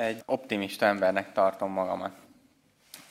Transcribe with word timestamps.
egy 0.00 0.22
optimista 0.26 0.86
embernek 0.86 1.32
tartom 1.32 1.72
magamat. 1.72 2.12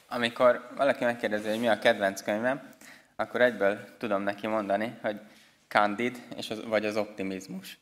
Amikor 0.07 0.69
valaki 0.75 1.04
megkérdezi, 1.04 1.50
hogy 1.50 1.59
mi 1.59 1.67
a 1.67 1.79
kedvenc 1.79 2.21
könyvem, 2.21 2.69
akkor 3.15 3.42
egyből 3.42 3.97
tudom 3.97 4.21
neki 4.21 4.47
mondani, 4.47 4.97
hogy 5.01 5.19
Candid, 5.67 6.21
és 6.35 6.49
az, 6.49 6.65
vagy 6.65 6.85
az 6.85 6.97
optimizmus. 6.97 7.77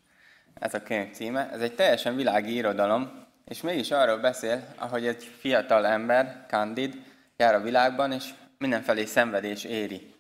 Ez 0.54 0.73
a 0.73 0.83
könyv 0.83 1.12
címe. 1.12 1.49
Ez 1.51 1.62
egy 1.62 1.75
teljesen 1.75 2.15
világi 2.15 2.54
irodalom, 2.54 3.25
és 3.46 3.62
mégis 3.62 3.92
arról 3.92 4.17
beszél, 4.17 4.63
ahogy 4.76 5.08
egy 5.08 5.24
fiatal 5.39 5.85
ember, 5.85 6.46
Candid, 6.47 7.01
jár 7.37 7.55
a 7.55 7.62
világban, 7.62 8.12
és 8.12 8.29
mindenfelé 8.58 9.05
szenvedés 9.05 9.63
éri. 9.63 10.13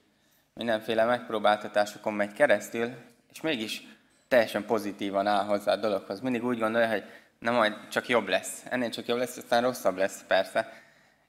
Mindenféle 0.53 1.05
megpróbáltatásokon 1.05 2.13
megy 2.13 2.33
keresztül, 2.33 2.89
és 3.31 3.41
mégis 3.41 3.87
teljesen 4.27 4.65
pozitívan 4.65 5.27
áll 5.27 5.45
hozzá 5.45 5.71
a 5.71 5.75
dologhoz. 5.75 6.19
Mindig 6.19 6.43
úgy 6.43 6.59
gondolja, 6.59 6.89
hogy 6.89 7.03
na 7.39 7.51
majd 7.51 7.87
csak 7.87 8.07
jobb 8.07 8.27
lesz. 8.27 8.63
Ennél 8.69 8.89
csak 8.89 9.05
jobb 9.05 9.17
lesz, 9.17 9.37
aztán 9.37 9.61
rosszabb 9.61 9.97
lesz 9.97 10.23
persze. 10.27 10.73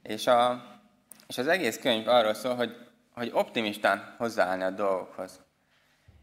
És, 0.02 0.26
a, 0.26 0.64
és 1.26 1.38
az 1.38 1.46
egész 1.46 1.78
könyv 1.78 2.08
arról 2.08 2.34
szól, 2.34 2.54
hogy, 2.54 2.76
hogy 3.10 3.30
optimistán 3.32 4.14
hozzáállni 4.18 4.62
a 4.62 4.70
dolgokhoz. 4.70 5.40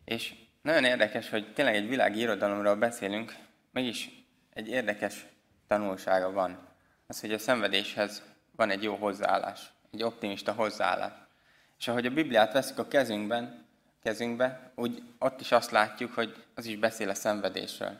És 0.06 0.34
nagyon 0.62 0.84
érdekes, 0.84 1.30
hogy 1.30 1.54
tényleg 1.54 1.76
egy 1.76 1.88
világi 1.88 2.20
irodalomról 2.20 2.76
beszélünk, 2.76 3.36
mégis 3.72 4.10
egy 4.54 4.68
érdekes 4.68 5.26
tanulsága 5.68 6.32
van. 6.32 6.68
Az, 7.08 7.20
hogy 7.20 7.34
a 7.34 7.38
szenvedéshez 7.38 8.24
van 8.56 8.70
egy 8.70 8.84
jó 8.84 8.96
hozzáállás, 8.96 9.62
egy 9.92 10.04
optimista 10.04 10.52
hozzáállás. 10.52 11.14
És 11.78 11.88
ahogy 11.88 12.06
a 12.06 12.12
Bibliát 12.12 12.54
veszük 12.54 12.78
a 12.78 12.88
kezünkben, 12.88 13.66
kezünkbe, 14.04 14.72
úgy 14.76 15.04
ott 15.20 15.40
is 15.40 15.52
azt 15.52 15.72
látjuk, 15.72 16.14
hogy 16.14 16.44
az 16.56 16.66
is 16.66 16.76
beszél 16.76 17.10
a 17.10 17.14
szenvedésről. 17.14 17.98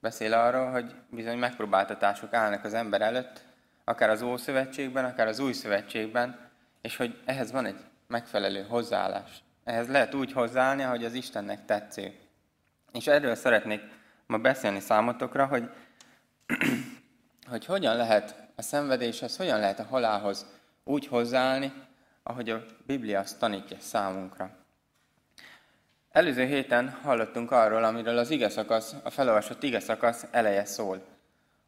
Beszél 0.00 0.32
arról, 0.32 0.70
hogy 0.70 0.94
bizony 1.10 1.38
megpróbáltatások 1.38 2.32
állnak 2.32 2.64
az 2.64 2.74
ember 2.74 3.00
előtt, 3.00 3.44
akár 3.84 4.10
az 4.10 4.22
Ószövetségben, 4.22 5.04
akár 5.04 5.26
az 5.26 5.38
Új 5.38 5.52
Szövetségben, 5.52 6.50
és 6.80 6.96
hogy 6.96 7.20
ehhez 7.24 7.52
van 7.52 7.66
egy 7.66 7.78
megfelelő 8.06 8.62
hozzáállás. 8.62 9.42
Ehhez 9.64 9.88
lehet 9.88 10.14
úgy 10.14 10.32
hozzáállni, 10.32 10.82
ahogy 10.82 11.04
az 11.04 11.14
Istennek 11.14 11.64
tetsző. 11.64 12.14
És 12.92 13.06
erről 13.06 13.34
szeretnék 13.34 13.82
ma 14.26 14.38
beszélni 14.38 14.80
számotokra, 14.80 15.46
hogy, 15.46 15.70
hogy 17.50 17.64
hogyan 17.64 17.96
lehet 17.96 18.34
a 18.56 18.62
szenvedéshez, 18.62 19.36
hogyan 19.36 19.60
lehet 19.60 19.78
a 19.78 19.84
halálhoz 19.84 20.46
úgy 20.84 21.06
hozzáállni, 21.06 21.72
ahogy 22.22 22.50
a 22.50 22.64
Biblia 22.86 23.20
azt 23.20 23.38
tanítja 23.38 23.76
számunkra. 23.80 24.59
Előző 26.10 26.44
héten 26.44 26.88
hallottunk 26.88 27.50
arról, 27.50 27.84
amiről 27.84 28.18
az 28.18 28.30
ige 28.30 28.50
a 29.02 29.10
felolvasott 29.10 29.62
ige 29.62 29.80
eleje 30.30 30.64
szól. 30.64 31.02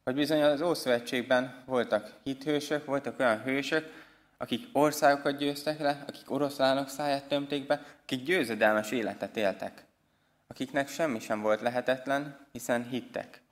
Hogy 0.05 0.15
bizony 0.15 0.43
az 0.43 0.61
Ószövetségben 0.61 1.63
voltak 1.67 2.13
hithősök, 2.23 2.85
voltak 2.85 3.19
olyan 3.19 3.43
hősök, 3.43 3.93
akik 4.39 4.69
országokat 4.73 5.37
győztek 5.37 5.79
le, 5.79 6.05
akik 6.07 6.31
oroszlánok 6.31 6.89
száját 6.89 7.29
tömték 7.29 7.67
be, 7.67 7.83
akik 8.03 8.23
győzedelmes 8.23 8.91
életet 8.91 9.37
éltek. 9.37 9.85
Akiknek 10.47 10.89
semmi 10.89 11.21
sem 11.21 11.41
volt 11.41 11.61
lehetetlen, 11.61 12.47
hiszen 12.53 12.89
hittek. 12.89 13.43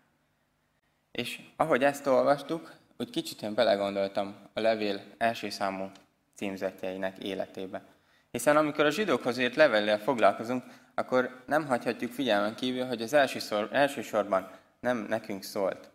És 1.13 1.41
ahogy 1.57 1.85
ezt 1.85 2.07
olvastuk, 2.07 2.73
úgy 2.99 3.11
kicsit 3.11 3.43
én 3.43 3.55
belegondoltam 3.55 4.37
a 4.53 4.61
levél 4.61 5.01
első 5.19 5.51
számú 5.51 5.91
címzetjeinek 6.35 7.19
életébe. 7.19 7.83
Hiszen 8.31 8.57
amikor 8.57 8.85
a 8.85 8.91
zsidókhoz 8.91 9.39
írt 9.39 9.55
levellél 9.55 9.99
foglalkozunk, 9.99 10.65
akkor 10.95 11.43
nem 11.47 11.67
hagyhatjuk 11.67 12.13
figyelmen 12.13 12.55
kívül, 12.55 12.85
hogy 12.85 13.03
az 13.03 13.13
elsősor, 13.13 13.69
elsősorban 13.73 14.51
nem 14.81 15.07
nekünk 15.09 15.43
szólt, 15.43 15.91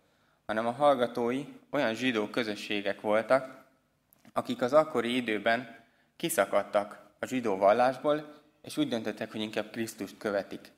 hanem 0.46 0.68
a 0.68 0.72
hallgatói 0.72 1.46
olyan 1.70 1.94
zsidó 1.94 2.28
közösségek 2.28 3.02
voltak, 3.02 3.64
akik 4.34 4.62
az 4.62 4.74
akkori 4.74 5.16
időben 5.16 5.84
kiszakadtak 6.16 7.00
a 7.20 7.26
zsidó 7.26 7.58
vallásból, 7.58 8.34
és 8.62 8.78
úgy 8.78 8.88
döntöttek, 8.88 9.32
hogy 9.32 9.42
inkább 9.42 9.72
Krisztust 9.72 10.18
követik. 10.18 10.72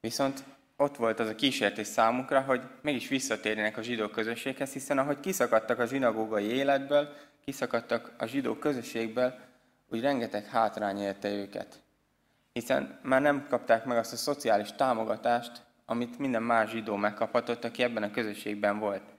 Viszont 0.00 0.44
ott 0.76 0.96
volt 0.96 1.20
az 1.20 1.28
a 1.28 1.34
kísértés 1.34 1.86
számukra, 1.86 2.40
hogy 2.40 2.60
mégis 2.80 3.08
visszatérjenek 3.08 3.76
a 3.76 3.82
zsidó 3.82 4.08
közösséghez, 4.08 4.72
hiszen 4.72 4.98
ahogy 4.98 5.20
kiszakadtak 5.20 5.78
a 5.78 5.86
zsinagógai 5.86 6.44
életből, 6.44 7.08
kiszakadtak 7.44 8.12
a 8.18 8.26
zsidó 8.26 8.54
közösségből, 8.54 9.34
úgy 9.90 10.00
rengeteg 10.00 10.44
hátrány 10.44 10.98
érte 10.98 11.30
őket. 11.30 11.82
Hiszen 12.52 12.98
már 13.02 13.20
nem 13.20 13.46
kapták 13.48 13.84
meg 13.84 13.98
azt 13.98 14.12
a 14.12 14.16
szociális 14.16 14.72
támogatást, 14.72 15.64
amit 15.84 16.18
minden 16.18 16.42
más 16.42 16.70
zsidó 16.70 16.96
megkaphatott, 16.96 17.64
aki 17.64 17.82
ebben 17.82 18.02
a 18.02 18.10
közösségben 18.10 18.78
volt. 18.78 19.14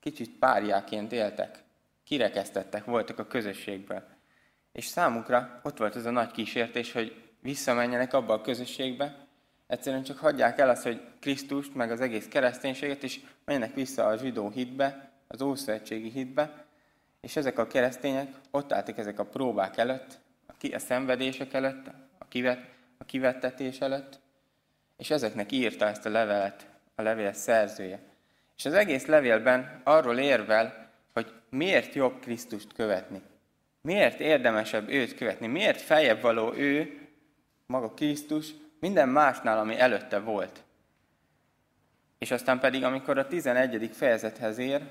Kicsit 0.00 0.38
párjáként 0.38 1.12
éltek, 1.12 1.62
kirekesztettek 2.04 2.84
voltak 2.84 3.18
a 3.18 3.26
közösségből. 3.26 4.02
És 4.72 4.86
számukra 4.86 5.60
ott 5.62 5.78
volt 5.78 5.96
ez 5.96 6.06
a 6.06 6.10
nagy 6.10 6.30
kísértés, 6.30 6.92
hogy 6.92 7.22
visszamenjenek 7.40 8.12
abba 8.12 8.32
a 8.32 8.40
közösségbe, 8.40 9.26
egyszerűen 9.66 10.02
csak 10.02 10.18
hagyják 10.18 10.58
el 10.58 10.68
azt, 10.68 10.82
hogy 10.82 11.02
Krisztust, 11.20 11.74
meg 11.74 11.90
az 11.90 12.00
egész 12.00 12.28
kereszténységet, 12.28 13.02
és 13.02 13.20
menjenek 13.44 13.74
vissza 13.74 14.06
a 14.06 14.16
zsidó 14.16 14.50
hitbe, 14.50 15.12
az 15.28 15.42
ószövetségi 15.42 16.10
hitbe, 16.10 16.66
és 17.20 17.36
ezek 17.36 17.58
a 17.58 17.66
keresztények 17.66 18.28
ott 18.50 18.72
álltak 18.72 18.98
ezek 18.98 19.18
a 19.18 19.24
próbák 19.24 19.76
előtt, 19.76 20.18
a 20.72 20.78
szenvedések 20.78 21.52
előtt, 21.52 21.86
a, 22.18 22.28
kivet, 22.28 22.60
a 22.98 23.04
kivettetés 23.04 23.80
előtt, 23.80 24.20
és 24.96 25.10
ezeknek 25.10 25.52
írta 25.52 25.86
ezt 25.86 26.06
a 26.06 26.10
levelet, 26.10 26.66
a 26.94 27.02
levél 27.02 27.32
szerzője. 27.32 28.00
És 28.56 28.64
az 28.64 28.72
egész 28.72 29.06
levélben 29.06 29.80
arról 29.84 30.18
érvel, 30.18 30.90
hogy 31.12 31.32
miért 31.48 31.94
jobb 31.94 32.20
Krisztust 32.20 32.72
követni. 32.72 33.22
Miért 33.80 34.20
érdemesebb 34.20 34.88
őt 34.88 35.14
követni? 35.14 35.46
Miért 35.46 35.80
feljebb 35.80 36.20
való 36.20 36.54
ő, 36.54 36.98
maga 37.66 37.90
Krisztus, 37.90 38.50
minden 38.80 39.08
másnál, 39.08 39.58
ami 39.58 39.78
előtte 39.78 40.18
volt. 40.18 40.62
És 42.18 42.30
aztán 42.30 42.60
pedig, 42.60 42.84
amikor 42.84 43.18
a 43.18 43.26
11. 43.26 43.90
fejezethez 43.92 44.58
ér, 44.58 44.82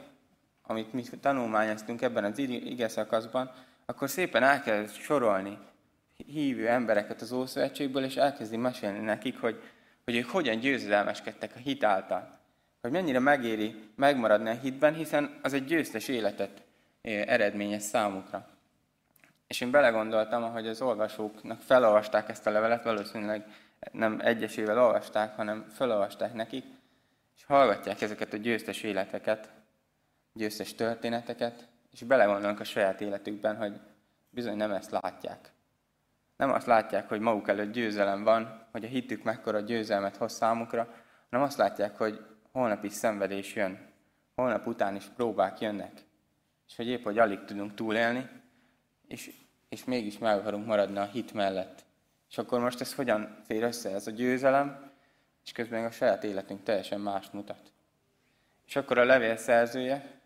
amit 0.68 0.94
mi 0.94 1.04
tanulmányoztunk 1.22 2.02
ebben 2.02 2.24
az 2.24 2.40
ige 2.40 2.88
szakaszban, 2.88 3.52
akkor 3.86 4.10
szépen 4.10 4.44
elkezd 4.44 4.96
sorolni 4.96 5.58
hívő 6.26 6.68
embereket 6.68 7.22
az 7.22 7.32
Ószövetségből, 7.32 8.04
és 8.04 8.16
elkezdi 8.16 8.58
mesélni 8.58 9.00
nekik, 9.00 9.40
hogy, 9.40 9.62
hogy 10.04 10.16
ők 10.16 10.30
hogyan 10.30 10.60
győzedelmeskedtek 10.60 11.52
a 11.56 11.60
hit 11.60 11.84
által. 11.84 12.40
Hogy 12.82 12.92
mennyire 12.92 13.20
megéri 13.20 13.76
megmaradni 13.96 14.50
a 14.50 14.54
hitben, 14.54 14.94
hiszen 14.94 15.40
az 15.42 15.54
egy 15.54 15.66
győztes 15.66 16.08
életet 16.08 16.62
eredményez 17.02 17.84
számukra. 17.84 18.48
És 19.48 19.62
én 19.62 19.72
belegondoltam, 19.72 20.44
ahogy 20.44 20.68
az 20.68 20.82
olvasóknak 20.82 21.62
felolvasták 21.62 22.30
ezt 22.30 22.48
a 22.48 22.52
levelet, 22.52 22.84
valószínűleg 22.84 23.46
nem 23.92 24.20
egyesével 24.24 24.84
olvasták, 24.84 25.36
hanem 25.36 25.66
felolvasták 25.74 26.34
nekik, 26.34 26.66
és 27.38 27.44
hallgatják 27.44 28.02
ezeket 28.02 28.34
a 28.34 28.38
győztes 28.38 28.84
életeket, 28.84 29.50
győztes 30.38 30.76
történeteket, 30.76 31.68
és 31.92 32.04
belegondolnak 32.04 32.60
a 32.60 32.64
saját 32.64 33.02
életükben, 33.02 33.56
hogy 33.56 33.80
bizony 34.30 34.58
nem 34.58 34.72
ezt 34.72 34.92
látják. 34.92 35.52
Nem 36.38 36.52
azt 36.52 36.68
látják, 36.68 37.08
hogy 37.08 37.20
maguk 37.20 37.48
előtt 37.48 37.72
győzelem 37.72 38.24
van, 38.24 38.68
hogy 38.72 38.84
a 38.84 38.88
hitük 38.88 39.24
mekkora 39.24 39.60
győzelmet 39.60 40.16
hoz 40.16 40.34
számukra, 40.34 40.94
hanem 41.30 41.46
azt 41.46 41.58
látják, 41.58 41.98
hogy 41.98 42.26
holnap 42.52 42.84
is 42.84 42.94
szenvedés 42.94 43.56
jön, 43.56 43.94
holnap 44.36 44.68
után 44.68 44.96
is 44.96 45.06
próbák 45.06 45.60
jönnek, 45.60 45.92
és 46.68 46.76
hogy 46.76 46.88
épp, 46.88 47.04
hogy 47.04 47.18
alig 47.18 47.44
tudunk 47.44 47.74
túlélni, 47.74 48.30
és, 49.08 49.32
és 49.70 49.84
mégis 49.84 50.18
meg 50.18 50.38
akarunk 50.38 50.66
maradni 50.66 50.98
a 50.98 51.06
hit 51.06 51.34
mellett. 51.34 51.86
És 52.30 52.38
akkor 52.38 52.60
most 52.60 52.82
ez 52.82 52.96
hogyan 52.96 53.42
fér 53.46 53.64
össze 53.64 53.94
ez 53.94 54.08
a 54.08 54.12
győzelem, 54.12 54.92
és 55.44 55.52
közben 55.52 55.86
a 55.86 55.92
saját 55.92 56.24
életünk 56.24 56.64
teljesen 56.64 57.00
mást 57.00 57.34
mutat. 57.34 57.72
És 58.66 58.76
akkor 58.76 58.98
a 58.98 59.06
levél 59.06 59.38
szerzője 59.38 60.17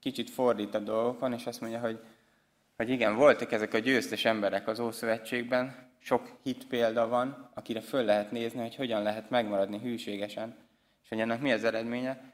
kicsit 0.00 0.30
fordít 0.30 0.74
a 0.74 0.78
dolgokon, 0.78 1.32
és 1.32 1.46
azt 1.46 1.60
mondja, 1.60 1.80
hogy, 1.80 2.00
hogy 2.76 2.88
igen, 2.88 3.16
voltak 3.16 3.52
ezek 3.52 3.74
a 3.74 3.78
győztes 3.78 4.24
emberek 4.24 4.68
az 4.68 4.80
Ószövetségben, 4.80 5.88
sok 5.98 6.30
hit 6.42 6.66
példa 6.66 7.08
van, 7.08 7.50
akire 7.54 7.80
föl 7.80 8.04
lehet 8.04 8.30
nézni, 8.30 8.60
hogy 8.60 8.76
hogyan 8.76 9.02
lehet 9.02 9.30
megmaradni 9.30 9.78
hűségesen, 9.78 10.56
és 11.02 11.08
hogy 11.08 11.20
ennek 11.20 11.40
mi 11.40 11.52
az 11.52 11.64
eredménye. 11.64 12.32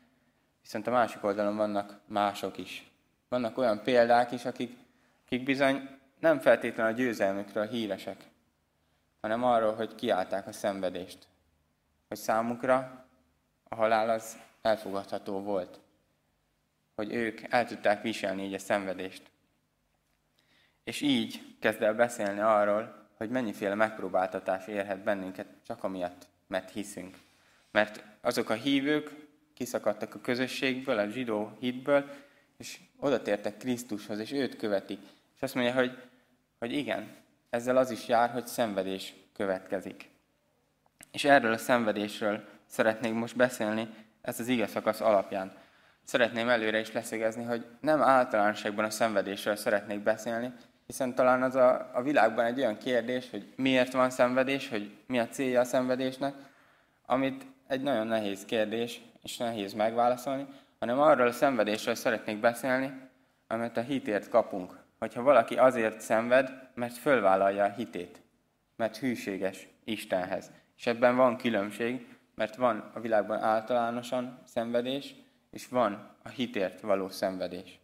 Viszont 0.63 0.87
a 0.87 0.91
másik 0.91 1.25
oldalon 1.25 1.57
vannak 1.57 2.01
mások 2.07 2.59
is. 2.59 2.91
Vannak 3.29 3.59
olyan 3.59 3.83
példák 3.83 4.33
is, 4.33 4.45
akik, 4.45 4.77
akik 5.25 5.43
bizony 5.43 5.89
nem 6.19 6.39
feltétlenül 6.39 6.93
a 6.93 6.97
győzelmükről 6.97 7.67
híresek, 7.67 8.25
hanem 9.21 9.45
arról, 9.45 9.75
hogy 9.75 9.95
kiállták 9.95 10.47
a 10.47 10.53
szenvedést. 10.53 11.19
Hogy 12.09 12.17
számukra 12.17 13.07
a 13.69 13.75
halál 13.75 14.11
az 14.11 14.39
elfogadható 14.63 15.41
volt. 15.41 15.81
Hogy 16.97 17.15
ők 17.15 17.41
el 17.49 17.67
tudták 17.67 18.03
viselni 18.03 18.45
így 18.45 18.55
a 18.55 18.59
szenvedést. 18.59 19.23
És 20.85 21.01
így 21.01 21.57
kezd 21.61 21.83
el 21.83 21.95
beszélni 21.95 22.41
arról, 22.41 23.09
hogy 23.17 23.31
mennyiféle 23.31 23.75
megpróbáltatás 23.75 24.67
érhet 24.67 25.03
bennünket 25.03 25.47
csak 25.67 25.85
amiatt, 25.85 26.27
mert 26.47 26.71
hiszünk. 26.71 27.17
Mert 27.71 28.05
azok 28.21 28.51
a 28.51 28.55
hívők 28.55 29.11
kiszakadtak 29.55 30.15
a 30.15 30.21
közösségből, 30.21 30.99
a 30.99 31.09
zsidó 31.09 31.57
hitből, 31.61 32.11
és 32.59 32.81
oda 32.97 33.23
tértek 33.23 33.57
Krisztushoz, 33.57 34.19
és 34.19 34.33
őt 34.33 34.57
követik. 34.57 35.01
És 35.37 35.43
azt 35.43 35.55
mondja, 35.55 35.75
hogy, 35.75 35.99
hogy 36.59 36.73
igen, 36.73 37.17
ezzel 37.51 37.77
az 37.77 37.91
is 37.91 38.09
jár, 38.09 38.31
hogy 38.31 38.47
szenvedés 38.47 39.15
következik. 39.33 40.11
És 41.13 41.25
erről 41.25 41.53
a 41.53 41.59
szenvedésről 41.59 42.49
szeretnék 42.67 43.13
most 43.13 43.37
beszélni, 43.37 43.89
ez 44.21 44.41
az 44.41 44.49
ige 44.49 44.67
szakasz 44.67 45.01
alapján. 45.01 45.57
Szeretném 46.07 46.49
előre 46.49 46.79
is 46.81 46.93
leszögezni, 46.93 47.45
hogy 47.45 47.65
nem 47.81 48.03
általánosságban 48.03 48.85
a 48.85 48.91
szenvedésről 48.91 49.57
szeretnék 49.57 50.01
beszélni, 50.03 50.53
hiszen 50.87 51.15
talán 51.15 51.43
az 51.43 51.55
a, 51.55 51.91
a 51.95 52.03
világban 52.03 52.45
egy 52.45 52.59
olyan 52.59 52.79
kérdés, 52.79 53.31
hogy 53.31 53.53
miért 53.57 53.93
van 53.93 54.11
szenvedés, 54.11 54.69
hogy 54.69 54.91
mi 55.07 55.19
a 55.19 55.29
célja 55.29 55.61
a 55.61 55.65
szenvedésnek, 55.65 56.35
amit 57.07 57.47
egy 57.67 57.83
nagyon 57.83 58.07
nehéz 58.07 58.45
kérdés, 58.45 59.01
és 59.23 59.37
nehéz 59.37 59.73
megválaszolni, 59.73 60.47
hanem 60.79 61.01
arról 61.01 61.27
a 61.27 61.33
szenvedésről 61.33 61.95
szeretnék 61.95 62.41
beszélni, 62.41 62.93
amit 63.47 63.77
a 63.77 63.81
hitért 63.81 64.29
kapunk. 64.29 64.79
Hogyha 64.99 65.23
valaki 65.23 65.57
azért 65.57 66.01
szenved, 66.01 66.51
mert 66.75 66.97
fölvállalja 66.97 67.65
a 67.65 67.73
hitét, 67.73 68.21
mert 68.77 68.97
hűséges 68.97 69.69
Istenhez. 69.85 70.51
És 70.77 70.87
ebben 70.87 71.17
van 71.17 71.37
különbség, 71.37 72.17
mert 72.35 72.57
van 72.57 72.91
a 72.95 73.01
világban 73.01 73.39
általánosan 73.39 74.39
szenvedés, 74.45 75.15
és 75.57 75.69
van 75.69 76.09
a 76.23 76.29
hitért 76.29 76.81
való 76.81 77.09
szenvedés. 77.09 77.79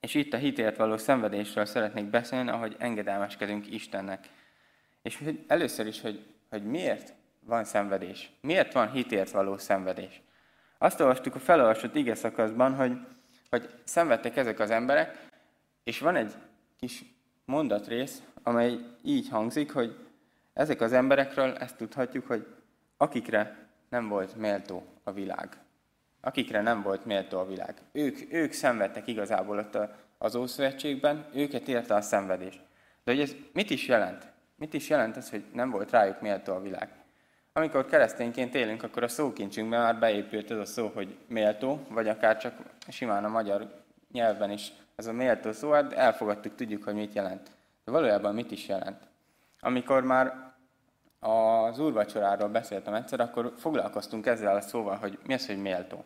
És 0.00 0.14
itt 0.14 0.32
a 0.32 0.36
hitért 0.36 0.76
való 0.76 0.96
szenvedésről 0.96 1.64
szeretnék 1.64 2.04
beszélni, 2.04 2.50
ahogy 2.50 2.76
engedelmeskedünk 2.78 3.72
Istennek. 3.72 4.28
És 5.02 5.24
először 5.46 5.86
is, 5.86 6.00
hogy, 6.00 6.24
hogy 6.50 6.64
miért 6.64 7.14
van 7.40 7.64
szenvedés? 7.64 8.32
Miért 8.40 8.72
van 8.72 8.90
hitért 8.90 9.30
való 9.30 9.56
szenvedés? 9.56 10.20
Azt 10.78 11.00
olvastuk 11.00 11.34
a 11.34 11.38
felolvasott 11.38 11.94
ige 11.94 12.14
szakaszban, 12.14 12.74
hogy, 12.74 12.98
hogy 13.50 13.74
szenvedtek 13.84 14.36
ezek 14.36 14.58
az 14.58 14.70
emberek, 14.70 15.26
és 15.84 15.98
van 15.98 16.16
egy 16.16 16.34
kis 16.78 17.04
mondatrész, 17.44 18.22
amely 18.42 18.78
így 19.02 19.28
hangzik, 19.28 19.72
hogy 19.72 19.96
ezek 20.52 20.80
az 20.80 20.92
emberekről 20.92 21.56
ezt 21.56 21.76
tudhatjuk, 21.76 22.26
hogy 22.26 22.46
akikre 22.96 23.68
nem 23.88 24.08
volt 24.08 24.36
méltó 24.36 24.86
a 25.04 25.12
világ. 25.12 25.61
Akikre 26.24 26.60
nem 26.60 26.82
volt 26.82 27.04
méltó 27.04 27.38
a 27.38 27.46
világ. 27.46 27.74
Ők, 27.92 28.32
ők 28.32 28.52
szenvedtek 28.52 29.06
igazából 29.06 29.58
ott 29.58 29.78
az 30.18 30.34
Ószövetségben, 30.34 31.26
őket 31.34 31.68
érte 31.68 31.94
a 31.94 32.00
szenvedés. 32.00 32.60
De 33.04 33.12
hogy 33.12 33.20
ez 33.20 33.34
mit 33.52 33.70
is 33.70 33.86
jelent? 33.86 34.26
Mit 34.56 34.74
is 34.74 34.88
jelent 34.88 35.16
az, 35.16 35.30
hogy 35.30 35.44
nem 35.52 35.70
volt 35.70 35.90
rájuk 35.90 36.20
méltó 36.20 36.52
a 36.52 36.60
világ? 36.60 36.88
Amikor 37.52 37.86
keresztényként 37.86 38.54
élünk, 38.54 38.82
akkor 38.82 39.02
a 39.02 39.08
szókincsünkben 39.08 39.80
már 39.80 39.98
beépült 39.98 40.50
ez 40.50 40.58
a 40.58 40.64
szó, 40.64 40.90
hogy 40.94 41.16
méltó, 41.26 41.86
vagy 41.88 42.08
akár 42.08 42.36
csak 42.36 42.54
simán 42.88 43.24
a 43.24 43.28
magyar 43.28 43.84
nyelvben 44.12 44.50
is 44.50 44.72
ez 44.96 45.06
a 45.06 45.12
méltó 45.12 45.52
szó, 45.52 45.70
hát 45.70 45.92
elfogadtuk, 45.92 46.54
tudjuk, 46.54 46.82
hogy 46.84 46.94
mit 46.94 47.14
jelent. 47.14 47.50
De 47.84 47.92
valójában 47.92 48.34
mit 48.34 48.50
is 48.50 48.68
jelent? 48.68 49.08
Amikor 49.60 50.02
már 50.02 50.52
az 51.20 51.78
úrvacsoráról 51.78 52.48
beszéltem 52.48 52.94
egyszer, 52.94 53.20
akkor 53.20 53.52
foglalkoztunk 53.56 54.26
ezzel 54.26 54.56
a 54.56 54.60
szóval, 54.60 54.96
hogy 54.96 55.18
mi 55.26 55.34
az, 55.34 55.46
hogy 55.46 55.62
méltó. 55.62 56.04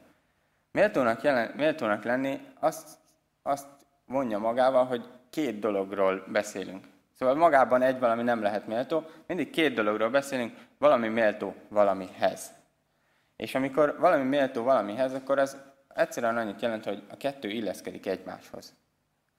Méltónak, 0.76 1.22
jelen, 1.22 1.52
méltónak 1.56 2.04
lenni 2.04 2.40
azt, 2.60 2.98
azt 3.42 3.66
vonja 4.06 4.38
magával, 4.38 4.84
hogy 4.84 5.04
két 5.30 5.58
dologról 5.58 6.24
beszélünk. 6.32 6.84
Szóval 7.18 7.34
magában 7.34 7.82
egy 7.82 7.98
valami 7.98 8.22
nem 8.22 8.42
lehet 8.42 8.66
méltó, 8.66 9.04
mindig 9.26 9.50
két 9.50 9.74
dologról 9.74 10.10
beszélünk, 10.10 10.56
valami 10.78 11.08
méltó 11.08 11.54
valamihez. 11.68 12.52
És 13.36 13.54
amikor 13.54 13.96
valami 13.98 14.24
méltó 14.24 14.62
valamihez, 14.62 15.14
akkor 15.14 15.38
az 15.38 15.56
egyszerűen 15.94 16.36
annyit 16.36 16.62
jelent, 16.62 16.84
hogy 16.84 17.02
a 17.10 17.16
kettő 17.16 17.48
illeszkedik 17.48 18.06
egymáshoz. 18.06 18.74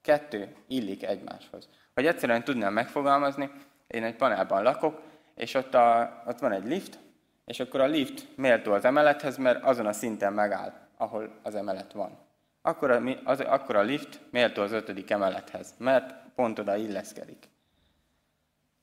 Kettő 0.02 0.56
illik 0.68 1.04
egymáshoz. 1.04 1.70
Hogy 1.94 2.06
egyszerűen 2.06 2.44
tudnám 2.44 2.74
megfogalmazni, 2.74 3.52
én 3.88 4.04
egy 4.04 4.16
panelban 4.16 4.64
lakok, 4.64 5.02
és 5.36 5.54
ott, 5.54 5.74
a, 5.74 6.22
ott 6.28 6.40
van 6.40 6.52
egy 6.52 6.66
lift, 6.66 7.00
és 7.46 7.60
akkor 7.60 7.82
a 7.82 7.86
lift 7.86 8.28
méltó 8.36 8.74
az 8.74 8.86
emelethez, 8.86 9.38
mert 9.38 9.64
azon 9.64 9.86
a 9.86 9.94
szinten 9.94 10.34
megáll, 10.34 10.87
ahol 10.98 11.40
az 11.44 11.56
emelet 11.56 11.92
van. 11.92 12.18
Akkor 12.62 12.92
a, 12.92 13.02
az, 13.24 13.40
akkor 13.40 13.76
a 13.76 13.82
lift 13.82 14.20
méltó 14.32 14.62
az 14.62 14.72
ötödik 14.72 15.12
emelethez, 15.12 15.74
mert 15.78 16.14
pont 16.36 16.60
oda 16.60 16.76
illeszkedik. 16.76 17.50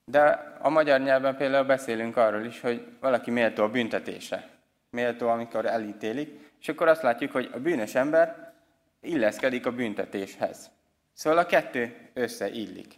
De 0.04 0.54
a 0.60 0.68
magyar 0.68 1.00
nyelven 1.00 1.36
például 1.36 1.64
beszélünk 1.64 2.16
arról 2.16 2.44
is, 2.44 2.60
hogy 2.60 2.96
valaki 3.00 3.30
méltó 3.30 3.62
a 3.62 3.70
büntetésre. 3.70 4.48
Méltó, 4.90 5.28
amikor 5.28 5.66
elítélik, 5.66 6.52
és 6.60 6.68
akkor 6.68 6.88
azt 6.88 7.02
látjuk, 7.02 7.32
hogy 7.32 7.50
a 7.52 7.60
bűnös 7.60 7.94
ember 7.94 8.52
illeszkedik 9.00 9.66
a 9.66 9.72
büntetéshez. 9.72 10.70
Szóval 11.12 11.38
a 11.38 11.46
kettő 11.46 12.10
összeillik. 12.12 12.94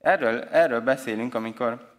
Erről, 0.00 0.42
erről 0.42 0.80
beszélünk, 0.80 1.34
amikor 1.34 1.92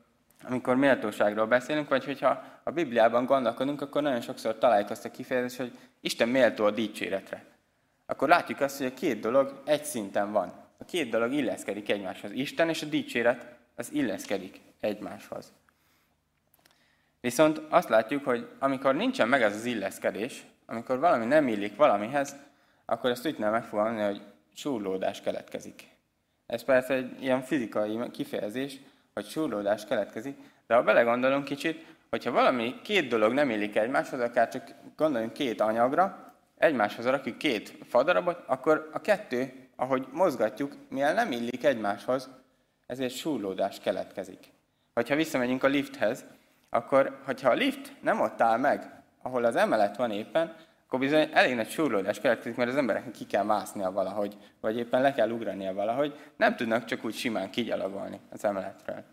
amikor 0.48 0.76
méltóságról 0.76 1.46
beszélünk, 1.46 1.90
vagy 1.90 2.06
hogyha 2.06 2.44
a 2.64 2.72
Bibliában 2.72 3.26
gondolkodunk, 3.26 3.82
akkor 3.82 4.02
nagyon 4.02 4.22
sokszor 4.22 4.58
találjuk 4.58 4.90
azt 4.90 5.06
a 5.06 5.12
kifejezést, 5.12 5.58
hogy 5.58 5.72
Isten 6.06 6.30
méltó 6.30 6.66
a 6.66 6.72
dicséretre. 6.72 7.46
Akkor 8.06 8.28
látjuk 8.28 8.60
azt, 8.60 8.78
hogy 8.78 8.86
a 8.86 8.94
két 8.94 9.20
dolog 9.20 9.62
egy 9.66 9.84
szinten 9.84 10.32
van. 10.32 10.54
A 10.78 10.86
két 10.86 11.10
dolog 11.10 11.34
illeszkedik 11.34 11.90
egymáshoz. 11.90 12.32
Isten 12.32 12.70
és 12.70 12.82
a 12.82 12.86
dicséret 12.86 13.56
az 13.76 13.92
illeszkedik 13.92 14.62
egymáshoz. 14.80 15.54
Viszont 17.22 17.62
azt 17.70 17.90
látjuk, 17.90 18.24
hogy 18.24 18.50
amikor 18.60 18.96
nincsen 18.96 19.28
meg 19.28 19.42
ez 19.42 19.56
az 19.56 19.66
illeszkedés, 19.66 20.46
amikor 20.66 21.00
valami 21.00 21.26
nem 21.26 21.48
illik 21.48 21.76
valamihez, 21.76 22.36
akkor 22.86 23.10
ezt 23.10 23.26
úgy 23.26 23.32
tudnám 23.32 23.52
megfogalmazni, 23.52 24.04
hogy 24.04 24.22
súrlódás 24.54 25.22
keletkezik. 25.22 25.88
Ez 26.46 26.64
persze 26.64 26.94
egy 26.94 27.22
ilyen 27.24 27.42
fizikai 27.42 28.10
kifejezés, 28.12 28.80
hogy 29.14 29.26
súrlódás 29.26 29.86
keletkezik, 29.86 30.38
de 30.68 30.76
ha 30.76 30.84
belegondolunk 30.84 31.44
kicsit, 31.44 31.95
hogyha 32.10 32.32
valami 32.32 32.76
két 32.84 33.08
dolog 33.08 33.34
nem 33.34 33.50
illik 33.50 33.76
egymáshoz, 33.76 34.20
akár 34.20 34.50
csak 34.50 34.72
gondoljunk 34.96 35.34
két 35.34 35.62
anyagra, 35.62 36.34
egymáshoz 36.58 37.06
rakjuk 37.06 37.38
két 37.38 37.78
fadarabot, 37.88 38.44
akkor 38.46 38.90
a 38.94 39.02
kettő, 39.02 39.70
ahogy 39.76 40.08
mozgatjuk, 40.12 40.76
mivel 40.90 41.14
nem 41.14 41.32
illik 41.32 41.64
egymáshoz, 41.64 42.30
ezért 42.86 43.16
súrlódás 43.16 43.80
keletkezik. 43.80 44.40
Hogyha 44.94 45.16
visszamegyünk 45.16 45.64
a 45.64 45.68
lifthez, 45.68 46.26
akkor, 46.70 47.20
hogyha 47.26 47.50
a 47.50 47.54
lift 47.54 47.94
nem 48.02 48.22
ott 48.22 48.42
áll 48.42 48.58
meg, 48.58 49.04
ahol 49.22 49.44
az 49.44 49.56
emelet 49.56 49.98
van 49.98 50.12
éppen, 50.12 50.56
akkor 50.86 51.00
bizony 51.00 51.30
elég 51.34 51.56
nagy 51.56 51.70
súrlódás 51.70 52.20
keletkezik, 52.20 52.58
mert 52.58 52.70
az 52.70 52.78
embereknek 52.78 53.14
ki 53.14 53.26
kell 53.26 53.44
másznia 53.44 53.92
valahogy, 53.92 54.38
vagy 54.62 54.78
éppen 54.78 55.02
le 55.02 55.14
kell 55.14 55.30
ugrania 55.30 55.74
valahogy, 55.74 56.20
nem 56.38 56.56
tudnak 56.56 56.86
csak 56.86 57.06
úgy 57.06 57.16
simán 57.16 57.50
kigyalogolni 57.50 58.20
az 58.32 58.46
emeletről. 58.46 59.04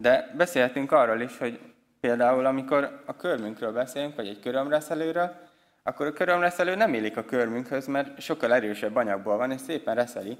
De 0.00 0.34
beszélhetünk 0.36 0.92
arról 0.92 1.20
is, 1.20 1.38
hogy 1.38 1.60
például 2.00 2.46
amikor 2.46 3.02
a 3.06 3.16
körmünkről 3.16 3.72
beszélünk, 3.72 4.16
vagy 4.16 4.28
egy 4.28 4.40
körömreszelőről, 4.40 5.36
akkor 5.82 6.06
a 6.06 6.12
körömreszelő 6.12 6.74
nem 6.74 6.94
élik 6.94 7.16
a 7.16 7.24
körmünkhöz, 7.24 7.86
mert 7.86 8.20
sokkal 8.20 8.54
erősebb 8.54 8.96
anyagból 8.96 9.36
van, 9.36 9.50
és 9.50 9.60
szépen 9.60 9.94
reszeli, 9.94 10.38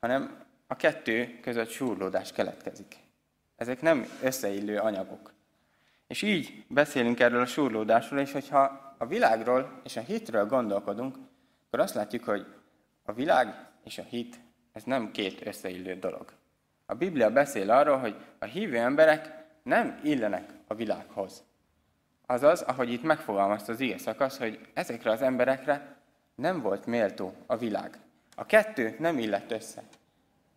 hanem 0.00 0.44
a 0.66 0.76
kettő 0.76 1.38
között 1.42 1.68
súrlódás 1.68 2.32
keletkezik. 2.32 2.96
Ezek 3.56 3.80
nem 3.80 4.06
összeillő 4.22 4.76
anyagok. 4.76 5.32
És 6.06 6.22
így 6.22 6.64
beszélünk 6.68 7.20
erről 7.20 7.40
a 7.40 7.46
súrlódásról, 7.46 8.20
és 8.20 8.32
hogyha 8.32 8.94
a 8.98 9.06
világról 9.06 9.80
és 9.84 9.96
a 9.96 10.00
hitről 10.00 10.46
gondolkodunk, 10.46 11.16
akkor 11.66 11.80
azt 11.80 11.94
látjuk, 11.94 12.24
hogy 12.24 12.46
a 13.02 13.12
világ 13.12 13.68
és 13.84 13.98
a 13.98 14.02
hit, 14.02 14.40
ez 14.72 14.82
nem 14.82 15.10
két 15.10 15.46
összeillő 15.46 15.94
dolog. 15.94 16.37
A 16.90 16.94
Biblia 16.94 17.30
beszél 17.30 17.70
arról, 17.70 17.98
hogy 17.98 18.16
a 18.38 18.44
hívő 18.44 18.76
emberek 18.76 19.44
nem 19.62 20.00
illenek 20.02 20.50
a 20.66 20.74
világhoz. 20.74 21.44
Azaz, 22.26 22.60
ahogy 22.62 22.92
itt 22.92 23.02
megfogalmazta 23.02 23.72
az 23.72 23.80
ige 23.80 23.98
szakasz, 23.98 24.38
hogy 24.38 24.60
ezekre 24.74 25.10
az 25.10 25.22
emberekre 25.22 25.96
nem 26.34 26.60
volt 26.60 26.86
méltó 26.86 27.34
a 27.46 27.56
világ. 27.56 27.98
A 28.36 28.46
kettő 28.46 28.96
nem 28.98 29.18
illett 29.18 29.50
össze. 29.50 29.82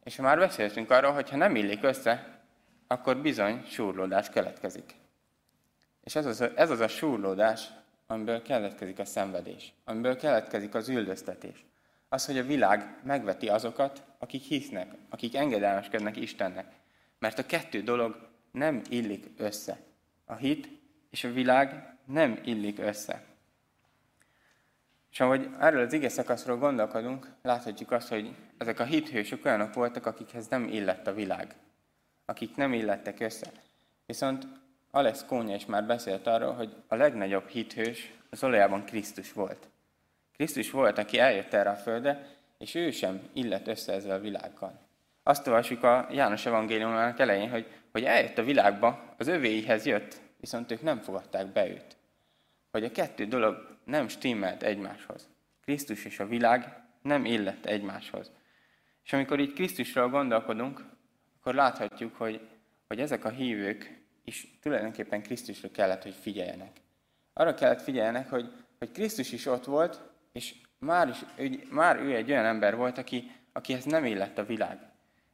És 0.03 0.15
már 0.15 0.38
beszéltünk 0.38 0.91
arról, 0.91 1.11
hogy 1.11 1.29
ha 1.29 1.38
nem 1.38 1.55
illik 1.55 1.83
össze, 1.83 2.39
akkor 2.88 3.17
bizony 3.17 3.63
súrlódás 3.65 4.29
keletkezik. 4.29 4.95
És 6.03 6.15
ez 6.15 6.25
az, 6.25 6.41
ez 6.55 6.69
az 6.69 6.79
a 6.79 6.88
súrlódás, 6.88 7.67
amiből 8.07 8.41
keletkezik 8.41 9.00
a 9.00 9.05
szenvedés, 9.05 9.73
amiből 9.85 10.15
keletkezik 10.15 10.75
az 10.75 10.89
üldöztetés. 10.89 11.65
Az, 12.13 12.25
hogy 12.25 12.38
a 12.38 12.44
világ 12.44 13.00
megveti 13.03 13.50
azokat, 13.50 14.03
akik 14.18 14.44
hisznek, 14.44 14.91
akik 15.10 15.36
engedelmeskednek 15.36 16.18
Istennek. 16.18 16.74
Mert 17.20 17.39
a 17.39 17.46
kettő 17.46 17.82
dolog 17.82 18.30
nem 18.51 18.82
illik 18.89 19.25
össze. 19.38 19.77
A 20.25 20.36
hit 20.36 20.70
és 21.10 21.24
a 21.24 21.32
világ 21.32 21.96
nem 22.06 22.39
illik 22.44 22.80
össze. 22.80 23.24
És 25.12 25.20
ahogy 25.20 25.50
erről 25.60 25.86
az 25.86 25.94
ige 25.94 26.10
szakaszról 26.10 26.58
gondolkodunk, 26.58 27.27
láthatjuk 27.41 27.91
azt, 27.91 28.08
hogy 28.08 28.36
ezek 28.58 28.80
a 28.80 28.84
hithősök 28.84 29.46
olyanok 29.46 29.74
voltak, 29.74 30.06
akikhez 30.06 30.48
nem 30.48 30.68
illett 30.68 31.08
a 31.08 31.13
világ. 31.13 31.56
Akik 32.25 32.56
nem 32.56 32.74
illettek 32.74 33.20
össze. 33.20 33.51
Viszont 34.06 34.48
Alex 34.91 35.25
Kónya 35.25 35.56
is 35.56 35.65
már 35.65 35.86
beszélt 35.86 36.27
arról, 36.27 36.53
hogy 36.53 36.75
a 36.88 36.96
legnagyobb 36.96 37.48
hithős 37.48 38.13
az 38.30 38.44
olajában 38.44 38.86
Krisztus 38.86 39.34
volt. 39.34 39.71
Krisztus 40.41 40.71
volt, 40.71 40.98
aki 40.98 41.19
eljött 41.19 41.53
erre 41.53 41.69
a 41.69 41.75
földre, 41.75 42.27
és 42.57 42.75
ő 42.75 42.91
sem 42.91 43.21
illett 43.33 43.67
össze 43.67 43.93
ezzel 43.93 44.15
a 44.15 44.19
világgal. 44.19 44.79
Azt 45.24 45.48
olvasjuk 45.48 45.83
a 45.83 46.07
János 46.12 46.45
evangéliumának 46.45 47.19
elején, 47.19 47.50
hogy, 47.50 47.67
hogy 47.91 48.03
eljött 48.03 48.38
a 48.38 48.43
világba, 48.43 49.13
az 49.17 49.27
övéihez 49.27 49.86
jött, 49.86 50.21
viszont 50.39 50.71
ők 50.71 50.81
nem 50.81 51.00
fogadták 51.00 51.48
be 51.48 51.69
őt. 51.69 51.98
Hogy 52.71 52.83
a 52.83 52.91
kettő 52.91 53.25
dolog 53.25 53.77
nem 53.83 54.07
stimmelt 54.07 54.63
egymáshoz. 54.63 55.29
Krisztus 55.63 56.05
és 56.05 56.19
a 56.19 56.27
világ 56.27 56.83
nem 57.01 57.25
illett 57.25 57.65
egymáshoz. 57.65 58.31
És 59.03 59.13
amikor 59.13 59.39
így 59.39 59.53
Krisztusról 59.53 60.10
gondolkodunk, 60.10 60.86
akkor 61.39 61.53
láthatjuk, 61.55 62.15
hogy, 62.15 62.48
hogy 62.88 63.00
ezek 63.00 63.25
a 63.25 63.29
hívők 63.29 64.03
is 64.24 64.57
tulajdonképpen 64.62 65.21
Krisztusra 65.21 65.71
kellett, 65.71 66.03
hogy 66.03 66.15
figyeljenek. 66.21 66.81
Arra 67.33 67.53
kellett 67.53 67.81
figyeljenek, 67.81 68.29
hogy, 68.29 68.51
hogy 68.79 68.91
Krisztus 68.91 69.31
is 69.31 69.45
ott 69.45 69.65
volt, 69.65 70.10
és 70.31 70.55
már, 70.79 71.07
is, 71.07 71.25
ő, 71.35 71.63
már 71.69 72.00
ő 72.00 72.15
egy 72.15 72.31
olyan 72.31 72.45
ember 72.45 72.75
volt, 72.75 72.97
aki, 72.97 73.31
akihez 73.53 73.83
nem 73.83 74.05
illett 74.05 74.38
a 74.38 74.45
világ. 74.45 74.79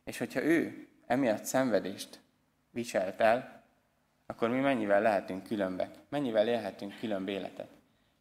És 0.04 0.18
hogyha 0.18 0.44
ő 0.44 0.88
emiatt 1.08 1.46
szenvedést 1.46 2.20
viselt 2.70 3.22
el, 3.22 3.64
akkor 4.26 4.50
mi 4.50 4.60
mennyivel 4.60 5.02
lehetünk 5.02 5.44
különbek? 5.44 5.90
Mennyivel 6.10 6.48
élhetünk 6.48 7.00
különb 7.00 7.28
életet? 7.28 7.70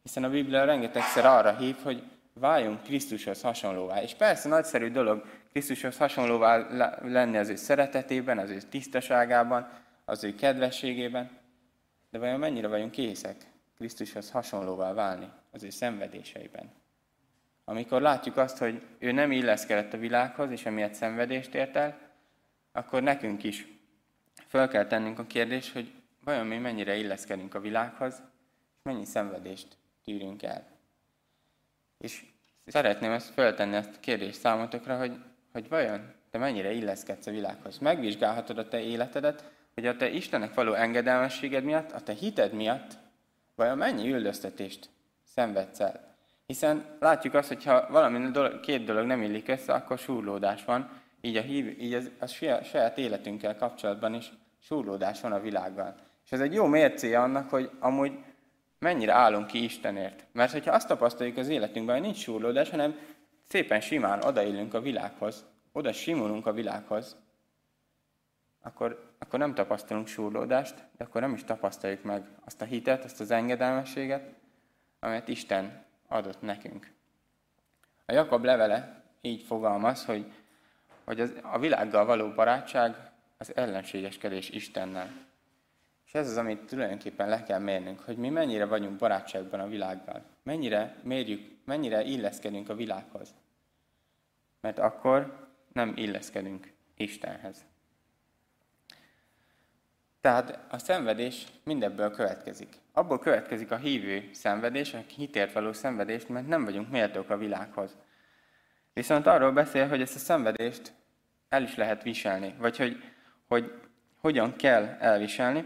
Hiszen 0.03 0.23
a 0.23 0.29
Biblia 0.29 0.65
rengetegszer 0.65 1.25
arra 1.25 1.55
hív, 1.55 1.75
hogy 1.83 2.03
váljunk 2.33 2.83
Krisztushoz 2.83 3.41
hasonlóvá. 3.41 4.01
És 4.01 4.13
persze 4.13 4.49
nagyszerű 4.49 4.91
dolog 4.91 5.25
Krisztushoz 5.51 5.97
hasonlóvá 5.97 6.67
lenni 7.01 7.37
az 7.37 7.49
ő 7.49 7.55
szeretetében, 7.55 8.37
az 8.37 8.49
ő 8.49 8.57
tisztaságában, 8.57 9.69
az 10.05 10.23
ő 10.23 10.35
kedvességében, 10.35 11.29
de 12.09 12.19
vajon 12.19 12.39
mennyire 12.39 12.67
vagyunk 12.67 12.91
készek 12.91 13.35
Krisztushoz 13.77 14.31
hasonlóvá 14.31 14.93
válni 14.93 15.29
az 15.57 15.63
ő 15.63 15.69
szenvedéseiben? 15.69 16.71
Amikor 17.65 18.01
látjuk 18.01 18.37
azt, 18.37 18.57
hogy 18.57 18.81
ő 18.97 19.11
nem 19.11 19.31
illeszkedett 19.31 19.93
a 19.93 19.97
világhoz, 19.97 20.51
és 20.51 20.65
emiatt 20.65 20.93
szenvedést 20.93 21.55
ért 21.55 21.75
el, 21.75 21.99
akkor 22.71 23.03
nekünk 23.03 23.43
is 23.43 23.67
fel 24.47 24.67
kell 24.67 24.87
tennünk 24.87 25.19
a 25.19 25.25
kérdést, 25.25 25.73
hogy 25.73 25.91
vajon 26.23 26.47
mi 26.47 26.57
mennyire 26.57 26.95
illeszkedünk 26.95 27.55
a 27.55 27.59
világhoz, 27.59 28.13
és 28.77 28.83
mennyi 28.83 29.05
szenvedést 29.05 29.67
tűrünk 30.03 30.43
el. 30.43 30.67
És 31.97 32.25
szeretném 32.65 33.11
ezt 33.11 33.33
feltenni 33.33 33.75
ezt 33.75 33.95
a 33.95 33.99
kérdést 33.99 34.39
számotokra, 34.39 34.97
hogy, 34.97 35.17
hogy 35.51 35.69
vajon 35.69 36.13
te 36.29 36.37
mennyire 36.37 36.71
illeszkedsz 36.71 37.27
a 37.27 37.31
világhoz. 37.31 37.77
Megvizsgálhatod 37.77 38.57
a 38.57 38.67
te 38.67 38.79
életedet, 38.79 39.51
hogy 39.73 39.85
a 39.85 39.95
te 39.95 40.09
Istennek 40.09 40.53
való 40.53 40.73
engedelmességed 40.73 41.63
miatt, 41.63 41.91
a 41.91 42.01
te 42.01 42.13
hited 42.13 42.53
miatt, 42.53 42.97
vajon 43.55 43.77
mennyi 43.77 44.11
üldöztetést 44.11 44.89
szenvedsz 45.37 45.79
el. 45.79 46.15
Hiszen 46.45 46.85
látjuk 46.99 47.33
azt, 47.33 47.47
hogy 47.47 47.63
ha 47.63 47.87
valami 47.89 48.31
dolog, 48.31 48.59
két 48.59 48.83
dolog 48.83 49.05
nem 49.05 49.21
illik 49.21 49.47
össze, 49.47 49.73
akkor 49.73 49.97
súrlódás 49.97 50.65
van. 50.65 50.89
Így 51.21 51.35
a, 51.35 51.41
hív, 51.41 51.81
így 51.81 51.93
az, 51.93 52.11
a 52.19 52.25
saját 52.63 52.97
életünkkel 52.97 53.55
kapcsolatban 53.55 54.13
is 54.13 54.31
súrlódás 54.59 55.21
van 55.21 55.31
a 55.31 55.39
világban. 55.39 55.95
És 56.25 56.31
ez 56.31 56.39
egy 56.39 56.53
jó 56.53 56.65
mércéje 56.65 57.19
annak, 57.19 57.49
hogy 57.49 57.69
amúgy 57.79 58.11
mennyire 58.79 59.13
állunk 59.13 59.47
ki 59.47 59.63
Istenért. 59.63 60.25
Mert 60.31 60.51
hogyha 60.51 60.73
azt 60.73 60.87
tapasztaljuk 60.87 61.37
az 61.37 61.47
életünkben, 61.47 61.95
hogy 61.95 62.05
nincs 62.05 62.17
súrlódás, 62.17 62.69
hanem 62.69 62.95
szépen 63.47 63.81
simán 63.81 64.23
odaillünk 64.23 64.73
a 64.73 64.81
világhoz, 64.81 65.45
oda 65.71 65.93
simulunk 65.93 66.45
a 66.45 66.53
világhoz, 66.53 67.15
akkor, 68.61 69.13
akkor 69.19 69.39
nem 69.39 69.53
tapasztalunk 69.53 70.07
súrlódást, 70.07 70.75
de 70.97 71.03
akkor 71.03 71.21
nem 71.21 71.33
is 71.33 71.43
tapasztaljuk 71.43 72.03
meg 72.03 72.23
azt 72.45 72.61
a 72.61 72.65
hitet, 72.65 73.03
azt 73.03 73.19
az 73.19 73.31
engedelmességet, 73.31 74.36
amelyet 74.99 75.27
Isten 75.27 75.85
adott 76.07 76.41
nekünk. 76.41 76.91
A 78.05 78.11
Jakab 78.11 78.43
levele 78.43 79.03
így 79.21 79.41
fogalmaz, 79.43 80.05
hogy, 80.05 80.31
hogy 81.03 81.19
az, 81.19 81.33
a 81.41 81.59
világgal 81.59 82.05
való 82.05 82.33
barátság 82.33 83.11
az 83.37 83.55
ellenségeskedés 83.55 84.49
Istennel. 84.49 85.25
És 86.05 86.13
ez 86.13 86.29
az, 86.29 86.37
amit 86.37 86.65
tulajdonképpen 86.65 87.29
le 87.29 87.43
kell 87.43 87.59
mérnünk, 87.59 87.99
hogy 87.99 88.17
mi 88.17 88.29
mennyire 88.29 88.65
vagyunk 88.65 88.97
barátságban 88.97 89.59
a 89.59 89.67
világgal. 89.67 90.23
Mennyire 90.43 90.95
mérjük, 91.03 91.57
mennyire 91.65 92.03
illeszkedünk 92.03 92.69
a 92.69 92.75
világhoz. 92.75 93.35
Mert 94.61 94.79
akkor 94.79 95.47
nem 95.73 95.93
illeszkedünk 95.95 96.73
Istenhez. 96.95 97.65
Tehát 100.21 100.59
a 100.69 100.77
szenvedés 100.77 101.47
mindebből 101.63 102.11
következik. 102.11 102.79
Abból 102.97 103.19
következik 103.19 103.71
a 103.71 103.75
hívő 103.75 104.29
szenvedés, 104.33 104.93
a 104.93 105.03
hitért 105.15 105.53
való 105.53 105.73
szenvedés, 105.73 106.27
mert 106.27 106.47
nem 106.47 106.63
vagyunk 106.63 106.89
méltók 106.89 107.29
a 107.29 107.37
világhoz. 107.37 107.97
Viszont 108.93 109.27
arról 109.27 109.51
beszél, 109.51 109.87
hogy 109.87 110.01
ezt 110.01 110.15
a 110.15 110.19
szenvedést 110.19 110.93
el 111.49 111.63
is 111.63 111.75
lehet 111.75 112.03
viselni, 112.03 112.55
vagy 112.57 112.77
hogy, 112.77 113.03
hogy 113.47 113.71
hogyan 114.19 114.55
kell 114.55 114.83
elviselni. 114.99 115.65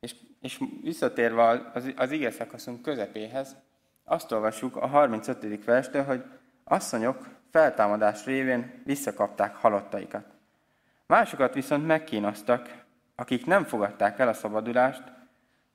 És, 0.00 0.14
és 0.40 0.60
visszatérve 0.82 1.70
az, 1.74 1.92
az 1.96 2.10
ige 2.10 2.30
szakaszunk 2.30 2.82
közepéhez, 2.82 3.56
azt 4.04 4.32
olvassuk 4.32 4.76
a 4.76 4.86
35. 4.86 5.64
verstől, 5.64 6.04
hogy 6.04 6.24
asszonyok 6.64 7.28
feltámadás 7.50 8.24
révén 8.24 8.82
visszakapták 8.84 9.54
halottaikat. 9.54 10.26
Másokat 11.06 11.54
viszont 11.54 11.86
megkínoztak, 11.86 12.84
akik 13.14 13.46
nem 13.46 13.64
fogadták 13.64 14.18
el 14.18 14.28
a 14.28 14.32
szabadulást, 14.32 15.20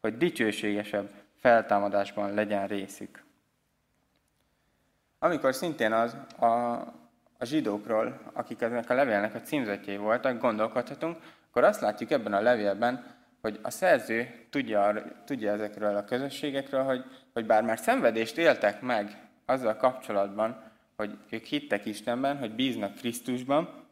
hogy 0.01 0.17
dicsőségesebb 0.17 1.09
feltámadásban 1.39 2.33
legyen 2.33 2.67
részük. 2.67 3.23
Amikor 5.19 5.55
szintén 5.55 5.91
az 5.91 6.17
a, 6.39 6.45
a 7.37 7.45
zsidókról, 7.45 8.19
akik 8.33 8.61
ennek 8.61 8.89
a 8.89 8.93
levélnek 8.93 9.35
a 9.35 9.41
címzetjei 9.41 9.97
voltak, 9.97 10.39
gondolkodhatunk, 10.39 11.17
akkor 11.49 11.63
azt 11.63 11.81
látjuk 11.81 12.11
ebben 12.11 12.33
a 12.33 12.41
levélben, 12.41 13.15
hogy 13.41 13.59
a 13.61 13.69
szerző 13.69 14.45
tudja, 14.49 15.03
tudja 15.25 15.51
ezekről 15.51 15.95
a 15.95 16.03
közösségekről, 16.03 16.83
hogy, 16.83 17.03
hogy 17.33 17.45
bár 17.45 17.63
már 17.63 17.77
szenvedést 17.77 18.37
éltek 18.37 18.81
meg 18.81 19.27
azzal 19.45 19.75
kapcsolatban, 19.75 20.63
hogy 20.95 21.17
ők 21.29 21.43
hittek 21.43 21.85
Istenben, 21.85 22.37
hogy 22.37 22.51
bíznak 22.51 22.95
Krisztusban, 22.95 23.85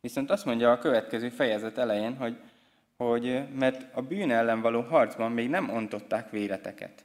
viszont 0.00 0.30
azt 0.30 0.44
mondja 0.44 0.72
a 0.72 0.78
következő 0.78 1.28
fejezet 1.28 1.78
elején, 1.78 2.16
hogy 2.16 2.36
hogy 3.04 3.48
mert 3.54 3.86
a 3.94 4.02
bűn 4.02 4.30
ellen 4.30 4.60
való 4.60 4.80
harcban 4.80 5.32
még 5.32 5.48
nem 5.48 5.70
ontották 5.70 6.30
véleteket. 6.30 7.04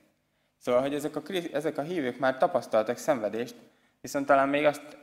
Szóval, 0.57 0.81
hogy 0.81 0.93
ezek 0.93 1.15
a, 1.15 1.21
ezek 1.51 1.77
a 1.77 1.81
hívők 1.81 2.19
már 2.19 2.37
tapasztaltak 2.37 2.97
szenvedést, 2.97 3.55
viszont 4.01 4.25
talán 4.25 4.49
még 4.49 4.65
azt, 4.65 4.97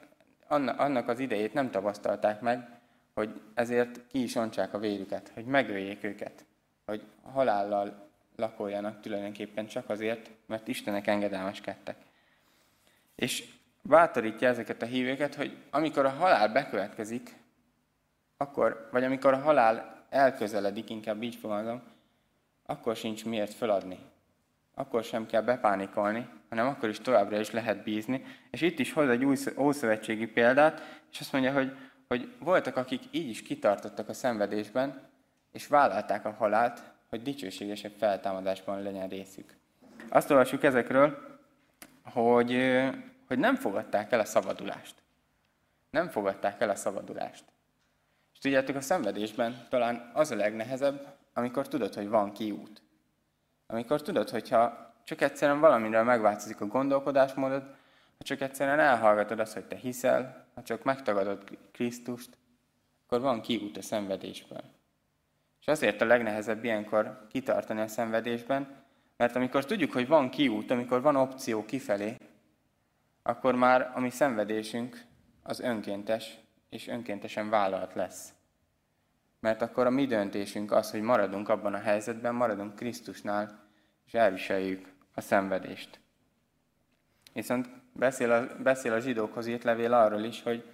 annak 0.49 1.09
az 1.09 1.19
idejét 1.19 1.53
nem 1.53 1.71
tapasztalták 1.71 2.41
meg, 2.41 2.69
hogy 3.15 3.41
ezért 3.55 4.07
ki 4.07 4.23
is 4.23 4.35
ontsák 4.35 4.75
a 4.75 4.79
vérüket, 4.79 5.31
hogy 5.35 5.45
megöljék 5.45 6.05
őket, 6.05 6.45
hogy 6.87 7.03
halállal 7.23 8.09
lakoljanak 8.37 9.01
tulajdonképpen 9.01 9.67
csak 9.67 9.89
azért, 9.91 10.31
mert 10.47 10.69
Istenek 10.69 11.07
engedelmeskedtek. 11.07 11.97
És 13.15 13.45
bátorítja 13.83 14.49
ezeket 14.49 14.83
a 14.83 14.87
hívőket, 14.87 15.35
hogy 15.35 15.57
amikor 15.71 16.05
a 16.05 16.11
halál 16.11 16.49
bekövetkezik, 16.49 17.37
akkor, 18.37 18.89
vagy 18.91 19.05
amikor 19.05 19.33
a 19.33 19.41
halál 19.41 20.02
elközeledik, 20.13 20.91
inkább 20.91 21.23
így 21.23 21.35
fogalmazom, 21.35 21.83
akkor 22.67 22.97
sincs 22.97 23.25
miért 23.25 23.55
feladni. 23.55 23.99
Akkor 24.75 25.05
sem 25.05 25.27
kell 25.27 25.43
bepánikolni, 25.43 26.29
hanem 26.49 26.67
akkor 26.67 26.89
is 26.89 26.99
továbbra 26.99 27.41
is 27.41 27.51
lehet 27.51 27.83
bízni. 27.83 28.25
És 28.51 28.61
itt 28.61 28.79
is 28.79 28.93
hoz 28.93 29.09
egy 29.09 29.25
új 29.25 29.37
ószövetségi 29.57 30.27
példát, 30.27 31.03
és 31.13 31.21
azt 31.21 31.33
mondja, 31.33 31.53
hogy, 31.53 31.77
hogy 32.09 32.33
voltak, 32.39 32.77
akik 32.77 33.03
így 33.11 33.29
is 33.29 33.43
kitartottak 33.43 34.09
a 34.09 34.13
szenvedésben, 34.13 35.01
és 35.53 35.67
vállalták 35.67 36.25
a 36.25 36.33
halált, 36.33 36.83
hogy 37.09 37.23
dicsőségesebb 37.23 37.93
feltámadásban 37.99 38.83
legyen 38.83 39.09
részük. 39.09 39.57
Azt 40.09 40.31
olvassuk 40.31 40.63
ezekről, 40.63 41.39
hogy, 42.05 42.81
hogy 43.27 43.39
nem 43.39 43.55
fogadták 43.55 44.13
el 44.13 44.21
a 44.21 44.25
szabadulást. 44.25 44.95
Nem 45.91 46.09
fogadták 46.09 46.61
el 46.61 46.71
a 46.71 46.75
szabadulást 46.75 47.52
tudjátok, 48.43 48.77
a 48.77 48.81
szenvedésben 48.81 49.67
talán 49.69 50.11
az 50.15 50.31
a 50.31 50.37
legnehezebb, 50.37 51.15
amikor 51.35 51.69
tudod, 51.69 51.95
hogy 51.95 52.09
van 52.09 52.33
kiút. 52.33 52.83
Amikor 53.67 54.03
tudod, 54.03 54.31
hogyha 54.31 54.93
csak 55.05 55.21
egyszerűen 55.21 55.61
valamiről 55.61 56.03
megváltozik 56.03 56.61
a 56.61 56.67
gondolkodásmódod, 56.67 57.63
ha 58.19 58.25
csak 58.25 58.41
egyszerűen 58.41 58.79
elhallgatod 58.79 59.41
azt, 59.41 59.55
hogy 59.55 59.65
te 59.65 59.77
hiszel, 59.77 60.47
ha 60.55 60.63
csak 60.63 60.83
megtagadod 60.83 61.59
Krisztust, 61.73 62.39
akkor 63.05 63.21
van 63.21 63.41
kiút 63.41 63.77
a 63.77 63.83
szenvedésből. 63.83 64.63
És 65.61 65.67
azért 65.67 66.01
a 66.01 66.05
legnehezebb 66.05 66.65
ilyenkor 66.65 67.27
kitartani 67.31 67.81
a 67.81 67.89
szenvedésben, 67.89 68.85
mert 69.17 69.37
amikor 69.37 69.65
tudjuk, 69.65 69.93
hogy 69.93 70.07
van 70.07 70.31
kiút, 70.31 70.71
amikor 70.71 71.03
van 71.03 71.17
opció 71.17 71.65
kifelé, 71.65 72.17
akkor 73.23 73.55
már 73.55 73.93
a 73.95 74.01
mi 74.01 74.11
szenvedésünk 74.11 75.05
az 75.43 75.61
önkéntes, 75.61 76.39
és 76.73 76.89
önkéntesen 76.89 77.51
vállalt 77.51 77.95
lesz. 77.95 78.33
Mert 79.41 79.63
akkor 79.63 79.87
a 79.87 79.91
mi 79.91 80.07
döntésünk 80.07 80.73
az, 80.73 80.91
hogy 80.91 81.01
maradunk 81.01 81.49
abban 81.49 81.75
a 81.75 81.79
helyzetben, 81.79 82.35
maradunk 82.35 82.75
Krisztusnál, 82.75 83.65
és 84.07 84.15
elviseljük 84.15 84.89
a 85.15 85.21
szenvedést. 85.21 86.01
Viszont 87.33 87.69
beszél 87.93 88.33
a, 88.33 88.63
beszél 88.63 88.93
a 88.93 88.99
zsidókhoz 88.99 89.47
írt 89.47 89.65
levél 89.65 89.93
arról 89.93 90.23
is, 90.23 90.43
hogy, 90.43 90.65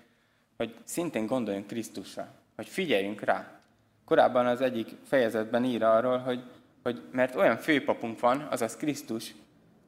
hogy 0.56 0.76
szintén 0.84 1.26
gondoljunk 1.26 1.66
Krisztusra, 1.66 2.34
hogy 2.56 2.68
figyeljünk 2.68 3.20
rá. 3.20 3.60
Korábban 4.04 4.46
az 4.46 4.60
egyik 4.60 4.88
fejezetben 5.04 5.64
ír 5.64 5.82
arról, 5.82 6.18
hogy, 6.18 6.42
hogy 6.82 7.02
mert 7.10 7.34
olyan 7.34 7.56
főpapunk 7.56 8.20
van, 8.20 8.40
azaz 8.40 8.76
Krisztus, 8.76 9.34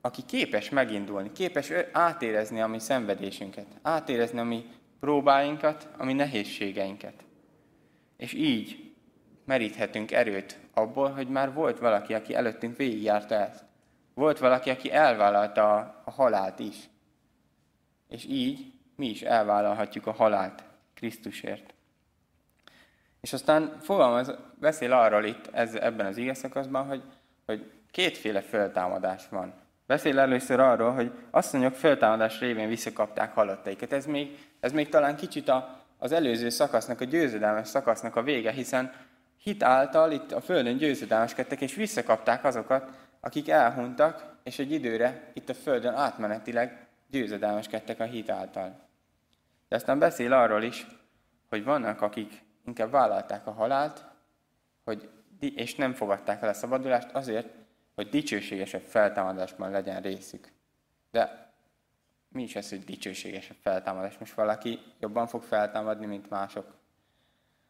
aki 0.00 0.22
képes 0.24 0.70
megindulni, 0.70 1.32
képes 1.32 1.72
átérezni 1.92 2.60
a 2.60 2.66
mi 2.66 2.78
szenvedésünket, 2.78 3.66
átérezni 3.82 4.38
a 4.38 4.44
mi 4.44 4.64
próbáinkat, 5.00 5.88
a 5.96 6.04
mi 6.04 6.12
nehézségeinket. 6.12 7.24
És 8.16 8.32
így 8.32 8.92
meríthetünk 9.44 10.12
erőt 10.12 10.58
abból, 10.74 11.10
hogy 11.10 11.28
már 11.28 11.52
volt 11.52 11.78
valaki, 11.78 12.14
aki 12.14 12.34
előttünk 12.34 12.76
végigjárta 12.76 13.34
ezt. 13.34 13.64
Volt 14.14 14.38
valaki, 14.38 14.70
aki 14.70 14.92
elvállalta 14.92 15.76
a, 16.04 16.10
halált 16.10 16.58
is. 16.58 16.76
És 18.08 18.24
így 18.24 18.72
mi 18.96 19.06
is 19.06 19.22
elvállalhatjuk 19.22 20.06
a 20.06 20.12
halált 20.12 20.64
Krisztusért. 20.94 21.74
És 23.20 23.32
aztán 23.32 23.76
fogalmaz, 23.80 24.34
beszél 24.58 24.92
arról 24.92 25.24
itt 25.24 25.48
ez, 25.52 25.74
ebben 25.74 26.06
az 26.06 26.16
ige 26.16 26.34
szakaszban, 26.34 26.86
hogy, 26.86 27.02
hogy 27.46 27.70
kétféle 27.90 28.40
föltámadás 28.40 29.28
van. 29.28 29.54
Beszél 29.86 30.18
először 30.18 30.60
arról, 30.60 30.92
hogy 30.92 31.12
asszonyok 31.30 31.74
föltámadás 31.74 32.40
révén 32.40 32.68
visszakapták 32.68 33.34
halottaikat. 33.34 33.92
Ez 33.92 34.06
még, 34.06 34.38
ez 34.60 34.72
még 34.72 34.88
talán 34.88 35.16
kicsit 35.16 35.48
a, 35.48 35.84
az 35.98 36.12
előző 36.12 36.48
szakasznak, 36.48 37.00
a 37.00 37.04
győzedelmes 37.04 37.68
szakasznak 37.68 38.16
a 38.16 38.22
vége, 38.22 38.50
hiszen 38.50 38.92
hit 39.42 39.62
által 39.62 40.12
itt 40.12 40.32
a 40.32 40.40
Földön 40.40 40.76
győzedelmeskedtek, 40.76 41.60
és 41.60 41.74
visszakapták 41.74 42.44
azokat, 42.44 42.90
akik 43.20 43.48
elhunytak, 43.48 44.36
és 44.42 44.58
egy 44.58 44.72
időre 44.72 45.30
itt 45.32 45.48
a 45.48 45.54
Földön 45.54 45.94
átmenetileg 45.94 46.86
győzedelmeskedtek 47.10 48.00
a 48.00 48.04
hit 48.04 48.30
által. 48.30 48.88
De 49.68 49.76
aztán 49.76 49.98
beszél 49.98 50.32
arról 50.32 50.62
is, 50.62 50.86
hogy 51.48 51.64
vannak, 51.64 52.00
akik 52.00 52.42
inkább 52.66 52.90
vállalták 52.90 53.46
a 53.46 53.52
halált, 53.52 54.04
hogy, 54.84 55.08
és 55.40 55.74
nem 55.74 55.92
fogadták 55.92 56.42
el 56.42 56.48
a 56.48 56.52
szabadulást 56.54 57.10
azért, 57.12 57.48
hogy 57.94 58.08
dicsőségesebb 58.08 58.82
feltámadásban 58.82 59.70
legyen 59.70 60.02
részük. 60.02 60.52
De 61.10 61.49
mi 62.32 62.42
is 62.42 62.56
ez, 62.56 62.68
hogy 62.68 62.84
dicsőségesebb 62.84 63.56
feltámadás? 63.62 64.18
Most 64.18 64.34
valaki 64.34 64.78
jobban 64.98 65.26
fog 65.26 65.42
feltámadni, 65.42 66.06
mint 66.06 66.30
mások? 66.30 66.74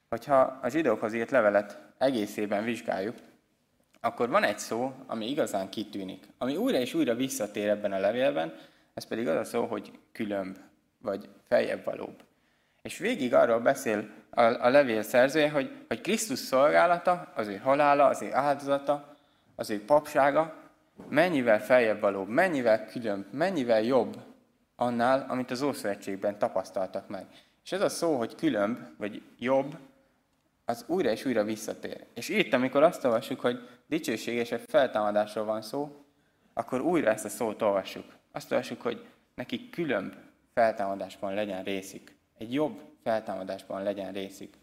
Hogyha 0.08 0.40
a 0.62 0.68
zsidókhoz 0.68 1.14
írt 1.14 1.30
levelet 1.30 1.78
egészében 1.98 2.64
vizsgáljuk, 2.64 3.16
akkor 4.00 4.28
van 4.28 4.42
egy 4.42 4.58
szó, 4.58 4.92
ami 5.06 5.30
igazán 5.30 5.68
kitűnik, 5.68 6.26
ami 6.38 6.56
újra 6.56 6.78
és 6.78 6.94
újra 6.94 7.14
visszatér 7.14 7.68
ebben 7.68 7.92
a 7.92 7.98
levélben, 7.98 8.54
ez 8.94 9.06
pedig 9.06 9.28
az 9.28 9.36
a 9.36 9.44
szó, 9.44 9.66
hogy 9.66 9.98
különb, 10.12 10.58
vagy 10.98 11.28
feljebb 11.48 11.84
valóbb. 11.84 12.22
És 12.82 12.98
végig 12.98 13.34
arról 13.34 13.60
beszél 13.60 14.08
a, 14.30 14.42
a 14.42 14.68
levél 14.68 15.02
szerzője, 15.02 15.50
hogy, 15.50 15.84
hogy 15.88 16.00
Krisztus 16.00 16.38
szolgálata, 16.38 17.32
az 17.34 17.46
ő 17.46 17.56
halála, 17.56 18.04
az 18.04 18.22
ő 18.22 18.34
áldozata, 18.34 19.16
az 19.56 19.70
ő 19.70 19.84
papsága 19.84 20.54
mennyivel 21.08 21.60
feljebb 21.60 22.00
valóbb, 22.00 22.28
mennyivel 22.28 22.86
különb, 22.86 23.24
mennyivel 23.32 23.82
jobb 23.82 24.16
annál, 24.80 25.26
amit 25.28 25.50
az 25.50 25.62
Ószövetségben 25.62 26.38
tapasztaltak 26.38 27.08
meg. 27.08 27.26
És 27.64 27.72
ez 27.72 27.80
a 27.80 27.88
szó, 27.88 28.16
hogy 28.16 28.34
különb, 28.34 28.78
vagy 28.96 29.22
jobb, 29.38 29.78
az 30.64 30.84
újra 30.86 31.10
és 31.10 31.24
újra 31.24 31.44
visszatér. 31.44 32.04
És 32.14 32.28
itt, 32.28 32.52
amikor 32.52 32.82
azt 32.82 33.04
olvassuk, 33.04 33.40
hogy 33.40 33.68
dicsőségesebb 33.86 34.60
feltámadásról 34.66 35.44
van 35.44 35.62
szó, 35.62 36.04
akkor 36.52 36.80
újra 36.80 37.10
ezt 37.10 37.24
a 37.24 37.28
szót 37.28 37.62
olvassuk. 37.62 38.04
Azt 38.32 38.52
olvassuk, 38.52 38.82
hogy 38.82 39.06
nekik 39.34 39.70
különb 39.70 40.14
feltámadásban 40.54 41.34
legyen 41.34 41.62
részük. 41.62 42.12
Egy 42.38 42.52
jobb 42.52 42.80
feltámadásban 43.02 43.82
legyen 43.82 44.12
részük. 44.12 44.54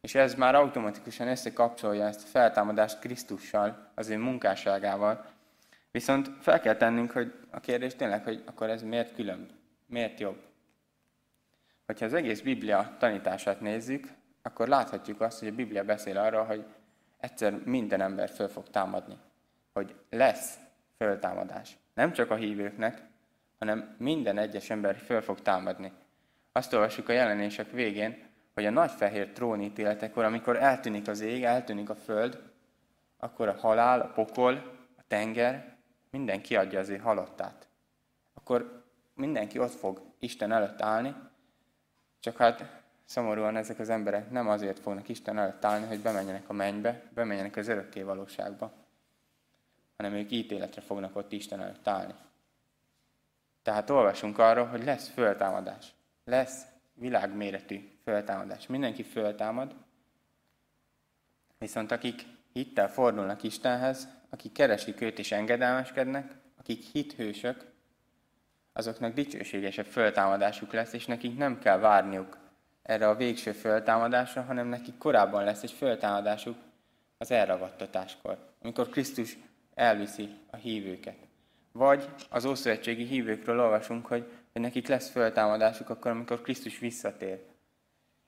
És 0.00 0.14
ez 0.14 0.34
már 0.34 0.54
automatikusan 0.54 1.28
összekapcsolja 1.28 2.06
ezt 2.06 2.22
a 2.22 2.26
feltámadást 2.26 2.98
Krisztussal, 2.98 3.90
az 3.94 4.08
ő 4.08 4.18
munkásságával. 4.18 5.26
Viszont 5.90 6.30
fel 6.40 6.60
kell 6.60 6.76
tennünk, 6.76 7.10
hogy 7.10 7.32
a 7.50 7.60
kérdés 7.60 7.94
tényleg, 7.94 8.24
hogy 8.24 8.42
akkor 8.46 8.70
ez 8.70 8.82
miért 8.82 9.14
különb? 9.14 9.50
Miért 9.86 10.20
jobb? 10.20 10.42
Hogyha 11.86 12.04
az 12.04 12.14
egész 12.14 12.40
Biblia 12.40 12.96
tanítását 12.98 13.60
nézzük, 13.60 14.08
akkor 14.42 14.68
láthatjuk 14.68 15.20
azt, 15.20 15.38
hogy 15.38 15.48
a 15.48 15.54
Biblia 15.54 15.84
beszél 15.84 16.18
arról, 16.18 16.44
hogy 16.44 16.64
egyszer 17.20 17.52
minden 17.64 18.00
ember 18.00 18.28
föl 18.28 18.48
fog 18.48 18.68
támadni. 18.68 19.18
Hogy 19.72 19.94
lesz 20.10 20.58
föltámadás. 20.96 21.76
Nem 21.94 22.12
csak 22.12 22.30
a 22.30 22.34
hívőknek, 22.34 23.02
hanem 23.58 23.94
minden 23.98 24.38
egyes 24.38 24.70
ember 24.70 24.96
föl 24.96 25.20
fog 25.20 25.40
támadni. 25.40 25.92
Azt 26.52 26.72
olvassuk 26.72 27.08
a 27.08 27.12
jelenések 27.12 27.70
végén, 27.70 28.28
hogy 28.54 28.66
a 28.66 28.70
nagy 28.70 28.90
fehér 28.90 29.28
trónítéletekor, 29.28 30.24
amikor 30.24 30.56
eltűnik 30.56 31.08
az 31.08 31.20
ég, 31.20 31.44
eltűnik 31.44 31.90
a 31.90 31.94
föld, 31.94 32.42
akkor 33.18 33.48
a 33.48 33.56
halál, 33.58 34.00
a 34.00 34.12
pokol, 34.12 34.52
a 34.98 35.02
tenger, 35.08 35.69
mindenki 36.10 36.56
adja 36.56 36.78
az 36.78 36.88
ő 36.88 36.96
halottát. 36.96 37.68
Akkor 38.34 38.84
mindenki 39.14 39.58
ott 39.58 39.74
fog 39.74 40.02
Isten 40.18 40.52
előtt 40.52 40.80
állni, 40.80 41.14
csak 42.20 42.36
hát 42.36 42.82
szomorúan 43.04 43.56
ezek 43.56 43.78
az 43.78 43.88
emberek 43.88 44.30
nem 44.30 44.48
azért 44.48 44.78
fognak 44.78 45.08
Isten 45.08 45.38
előtt 45.38 45.64
állni, 45.64 45.86
hogy 45.86 46.00
bemenjenek 46.00 46.48
a 46.48 46.52
mennybe, 46.52 47.02
bemenjenek 47.14 47.56
az 47.56 47.68
örökké 47.68 48.02
valóságba, 48.02 48.72
hanem 49.96 50.12
ők 50.12 50.30
ítéletre 50.30 50.80
fognak 50.80 51.16
ott 51.16 51.32
Isten 51.32 51.60
előtt 51.60 51.88
állni. 51.88 52.14
Tehát 53.62 53.90
olvasunk 53.90 54.38
arról, 54.38 54.66
hogy 54.66 54.84
lesz 54.84 55.08
föltámadás. 55.08 55.94
Lesz 56.24 56.66
világméretű 56.94 57.98
föltámadás. 58.02 58.66
Mindenki 58.66 59.02
föltámad, 59.02 59.74
viszont 61.58 61.90
akik 61.90 62.26
hittel 62.52 62.88
fordulnak 62.88 63.42
Istenhez, 63.42 64.08
akik 64.30 64.52
keresik 64.52 65.00
őt 65.00 65.18
és 65.18 65.32
engedelmeskednek, 65.32 66.34
akik 66.58 66.82
hithősök, 66.82 67.64
azoknak 68.72 69.14
dicsőségesebb 69.14 69.86
föltámadásuk 69.86 70.72
lesz, 70.72 70.92
és 70.92 71.06
nekik 71.06 71.36
nem 71.36 71.58
kell 71.58 71.78
várniuk 71.78 72.38
erre 72.82 73.08
a 73.08 73.14
végső 73.14 73.52
föltámadásra, 73.52 74.42
hanem 74.42 74.66
nekik 74.66 74.98
korábban 74.98 75.44
lesz 75.44 75.62
egy 75.62 75.72
föltámadásuk 75.72 76.56
az 77.18 77.30
elragadtatáskor, 77.30 78.38
amikor 78.62 78.88
Krisztus 78.88 79.36
elviszi 79.74 80.28
a 80.50 80.56
hívőket. 80.56 81.16
Vagy 81.72 82.08
az 82.30 82.44
ószövetségi 82.44 83.04
hívőkről 83.04 83.60
olvasunk, 83.60 84.06
hogy, 84.06 84.30
hogy 84.52 84.60
nekik 84.62 84.88
lesz 84.88 85.10
föltámadásuk 85.10 85.90
akkor, 85.90 86.10
amikor 86.10 86.42
Krisztus 86.42 86.78
visszatér. 86.78 87.49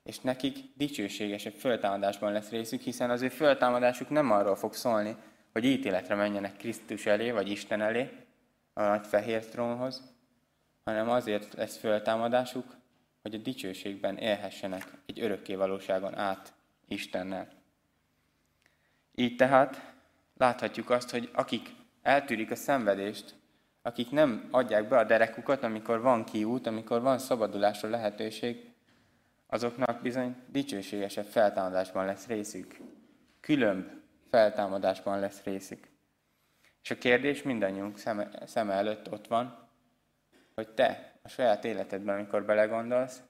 És 0.03 0.21
nekik 0.21 0.59
dicsőségesebb 0.77 1.55
föltámadásban 1.55 2.33
lesz 2.33 2.51
részük, 2.51 2.81
hiszen 2.81 3.11
az 3.11 3.23
ő 3.23 3.29
föltámadásuk 3.29 4.09
nem 4.09 4.31
arról 4.31 4.57
fog 4.57 4.75
szólni, 4.75 5.17
hogy 5.53 5.65
ítéletre 5.65 6.15
menjenek 6.15 6.57
Krisztus 6.57 7.07
elé, 7.07 7.31
vagy 7.31 7.51
Isten 7.51 7.81
elé, 7.81 8.11
a 8.73 8.83
nagy 8.83 9.07
fehér 9.07 9.47
trónhoz, 9.47 10.15
hanem 10.85 11.09
azért 11.09 11.55
lesz 11.55 11.77
föltámadásuk, 11.77 12.77
hogy 13.23 13.35
a 13.35 13.39
dicsőségben 13.39 14.17
élhessenek 14.17 14.93
egy 15.07 15.21
örökké 15.21 15.55
valóságon 15.55 16.15
át 16.19 16.53
Istennel. 16.89 17.49
Így 19.15 19.37
tehát 19.37 19.93
láthatjuk 20.37 20.91
azt, 20.91 21.11
hogy 21.11 21.31
akik 21.33 21.71
eltűrik 22.03 22.51
a 22.51 22.57
szenvedést, 22.57 23.35
akik 23.83 24.11
nem 24.11 24.49
adják 24.51 24.89
be 24.89 24.99
a 24.99 25.05
derekukat, 25.05 25.63
amikor 25.63 26.01
van 26.01 26.25
kiút, 26.25 26.67
amikor 26.67 27.01
van 27.01 27.19
szabadulásra 27.19 27.89
lehetőség, 27.89 28.72
azoknak 29.53 30.03
bizony 30.03 30.37
dicsőségesebb 30.47 31.25
feltámadásban 31.25 32.07
lesz 32.07 32.27
részük. 32.27 32.77
Különb 33.41 33.87
feltámadásban 34.31 35.21
lesz 35.21 35.43
részük. 35.43 35.89
És 36.83 36.91
a 36.91 36.99
kérdés 36.99 37.43
mindannyiunk 37.43 37.99
szeme, 37.99 38.29
szeme 38.47 38.73
előtt 38.73 39.13
ott 39.13 39.27
van, 39.27 39.69
hogy 40.55 40.69
te 40.69 41.13
a 41.23 41.29
saját 41.29 41.65
életedben, 41.65 42.15
amikor 42.15 42.45
belegondolsz, 42.45 43.23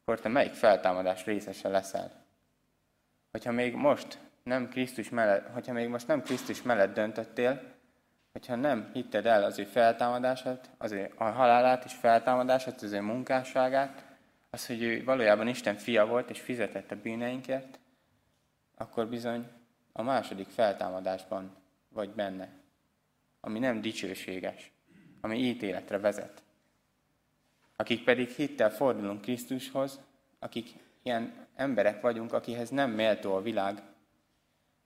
akkor 0.00 0.20
te 0.20 0.28
melyik 0.28 0.52
feltámadás 0.52 1.24
részese 1.24 1.68
leszel. 1.68 2.24
Hogyha 3.30 3.52
még 3.52 3.74
most 3.74 4.18
nem 4.42 4.68
Krisztus 4.68 5.08
mellett, 5.08 5.48
hogyha 5.52 5.72
még 5.72 5.88
most 5.88 6.06
nem 6.06 6.22
Krisztus 6.22 6.62
mellett 6.62 6.94
döntöttél, 6.94 7.62
hogyha 8.32 8.54
nem 8.54 8.90
hitted 8.92 9.26
el 9.26 9.44
az 9.44 9.58
ő 9.58 9.64
feltámadását, 9.64 10.70
az 10.78 10.92
ő 10.92 11.12
a 11.16 11.24
halálát 11.24 11.84
és 11.84 11.92
feltámadását, 11.92 12.82
az 12.82 12.92
ő 12.92 13.00
munkásságát, 13.00 14.09
az, 14.50 14.66
hogy 14.66 14.82
ő 14.82 15.04
valójában 15.04 15.48
Isten 15.48 15.76
fia 15.76 16.06
volt 16.06 16.30
és 16.30 16.40
fizetett 16.40 16.90
a 16.90 17.00
bűneinkért, 17.00 17.78
akkor 18.76 19.08
bizony 19.08 19.48
a 19.92 20.02
második 20.02 20.48
feltámadásban 20.48 21.56
vagy 21.88 22.10
benne, 22.10 22.48
ami 23.40 23.58
nem 23.58 23.80
dicsőséges, 23.80 24.72
ami 25.20 25.38
ítéletre 25.38 25.98
vezet. 25.98 26.42
Akik 27.76 28.04
pedig 28.04 28.28
hittel 28.28 28.70
fordulunk 28.70 29.20
Krisztushoz, 29.20 30.00
akik 30.38 30.68
ilyen 31.02 31.46
emberek 31.54 32.00
vagyunk, 32.00 32.32
akihez 32.32 32.70
nem 32.70 32.90
méltó 32.90 33.34
a 33.34 33.42
világ, 33.42 33.82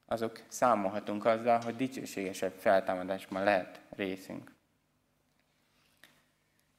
azok 0.07 0.42
számolhatunk 0.48 1.24
azzal, 1.24 1.61
hogy 1.61 1.77
dicsőségesebb 1.77 2.53
feltámadásban 2.53 3.42
lehet 3.42 3.81
részünk. 3.90 4.53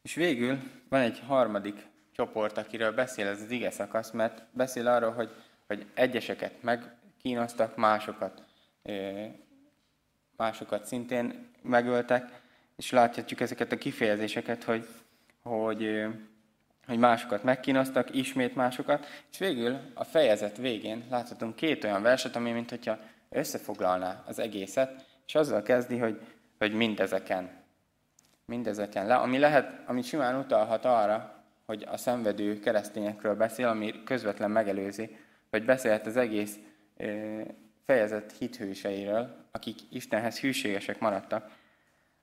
És 0.01 0.13
végül 0.13 0.59
van 0.89 1.01
egy 1.01 1.19
harmadik 1.19 1.87
csoport, 2.15 2.58
akiről 2.58 2.91
beszél 2.91 3.28
ez 3.28 3.41
az 3.41 3.51
ige 3.51 3.71
szakasz, 3.71 4.12
mert 4.12 4.43
beszél 4.51 4.88
arról, 4.88 5.12
hogy, 5.12 5.30
hogy 5.67 5.86
egyeseket 5.93 6.62
megkínoztak, 6.62 7.75
másokat, 7.75 8.43
másokat 10.38 10.86
szintén 10.86 11.49
megöltek, 11.62 12.41
és 12.75 12.91
láthatjuk 12.91 13.39
ezeket 13.39 13.71
a 13.71 13.78
kifejezéseket, 13.78 14.63
hogy, 14.63 14.88
hogy, 15.41 16.06
hogy 16.88 16.97
másokat 16.97 17.43
megkínoztak, 17.43 18.15
ismét 18.15 18.56
másokat, 18.56 19.06
és 19.32 19.38
végül 19.38 19.80
a 19.93 20.04
fejezet 20.04 20.58
végén 20.58 21.04
láthatunk 21.10 21.56
két 21.56 21.84
olyan 21.84 22.01
verset, 22.01 22.36
ami 22.36 22.51
mint 22.51 22.69
hogyha 22.69 22.99
összefoglalná 23.30 24.23
az 24.28 24.39
egészet, 24.39 25.06
és 25.28 25.36
azzal 25.36 25.62
kezdi, 25.62 25.97
hogy, 25.97 26.21
hogy 26.58 26.73
mindezeken. 26.73 27.63
Mindezeken 28.45 29.08
le, 29.08 29.15
ami 29.15 29.38
lehet, 29.38 29.82
ami 29.86 30.01
simán 30.01 30.36
utalhat 30.36 30.86
arra, 30.86 31.34
hogy 31.65 31.86
a 31.91 31.97
szenvedő 31.97 32.60
keresztényekről 32.60 33.36
beszél, 33.36 33.67
ami 33.67 34.04
közvetlen 34.04 34.51
megelőzi, 34.51 35.17
vagy 35.49 35.65
beszélhet 35.65 36.06
az 36.06 36.17
egész 36.17 36.60
fejezet 37.86 38.32
hithőseiről, 38.32 39.36
akik 39.51 39.80
Istenhez 39.89 40.39
hűségesek 40.39 40.99
maradtak. 40.99 41.51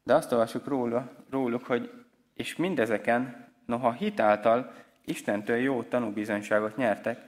De 0.03 0.15
azt 0.15 0.33
olvasjuk 0.33 0.67
róla, 0.67 1.13
róluk, 1.31 1.67
hogy 1.67 1.91
és 2.35 2.57
mindezeken, 2.57 3.49
noha 3.67 3.93
hitáltal 3.93 4.73
Istentől 5.05 5.57
jó 5.57 5.83
tanúbizonyságot 5.83 6.77
nyertek, 6.77 7.21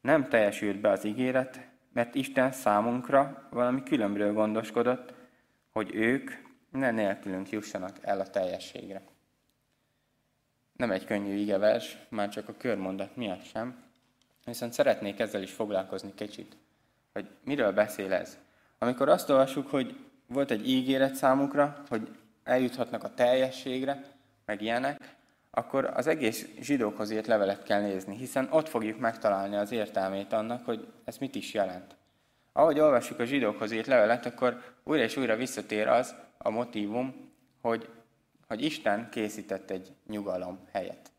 nem 0.00 0.28
teljesült 0.28 0.80
be 0.80 0.90
az 0.90 1.04
ígéret, 1.04 1.60
mert 1.92 2.14
Isten 2.14 2.52
számunkra 2.52 3.48
valami 3.50 3.82
különbről 3.82 4.32
gondoskodott, 4.32 5.14
hogy 5.72 5.94
ők 5.94 6.30
ne 6.70 6.90
nélkülünk 6.90 7.50
jussanak 7.50 7.96
el 8.00 8.20
a 8.20 8.30
teljességre. 8.30 9.02
Nem 10.76 10.90
egy 10.90 11.04
könnyű 11.04 11.34
igevers, 11.34 11.98
már 12.08 12.28
csak 12.28 12.48
a 12.48 12.56
körmondat 12.56 13.16
miatt 13.16 13.44
sem, 13.44 13.82
viszont 14.44 14.72
szeretnék 14.72 15.20
ezzel 15.20 15.42
is 15.42 15.52
foglalkozni 15.52 16.14
kicsit, 16.14 16.56
hogy 17.12 17.28
miről 17.44 17.72
beszél 17.72 18.12
ez. 18.12 18.38
Amikor 18.78 19.08
azt 19.08 19.30
olvassuk, 19.30 19.70
hogy 19.70 19.96
volt 20.26 20.50
egy 20.50 20.68
ígéret 20.68 21.14
számukra, 21.14 21.82
hogy 21.88 22.08
eljuthatnak 22.44 23.04
a 23.04 23.14
teljességre, 23.14 24.02
meg 24.44 24.62
ilyenek, 24.62 25.16
akkor 25.50 25.84
az 25.94 26.06
egész 26.06 26.46
zsidókhoz 26.60 27.10
írt 27.10 27.26
levelet 27.26 27.62
kell 27.62 27.80
nézni, 27.80 28.16
hiszen 28.16 28.48
ott 28.50 28.68
fogjuk 28.68 28.98
megtalálni 28.98 29.56
az 29.56 29.72
értelmét 29.72 30.32
annak, 30.32 30.64
hogy 30.64 30.92
ez 31.04 31.18
mit 31.18 31.34
is 31.34 31.54
jelent. 31.54 31.96
Ahogy 32.52 32.80
olvassuk 32.80 33.18
a 33.18 33.24
zsidókhoz 33.24 33.72
írt 33.72 33.86
levelet, 33.86 34.26
akkor 34.26 34.62
újra 34.84 35.02
és 35.02 35.16
újra 35.16 35.36
visszatér 35.36 35.88
az 35.88 36.14
a 36.38 36.50
motivum, 36.50 37.30
hogy, 37.60 37.88
hogy 38.52 38.62
Isten 38.62 39.08
készített 39.10 39.70
egy 39.70 39.92
nyugalom 40.06 40.58
helyet. 40.72 41.12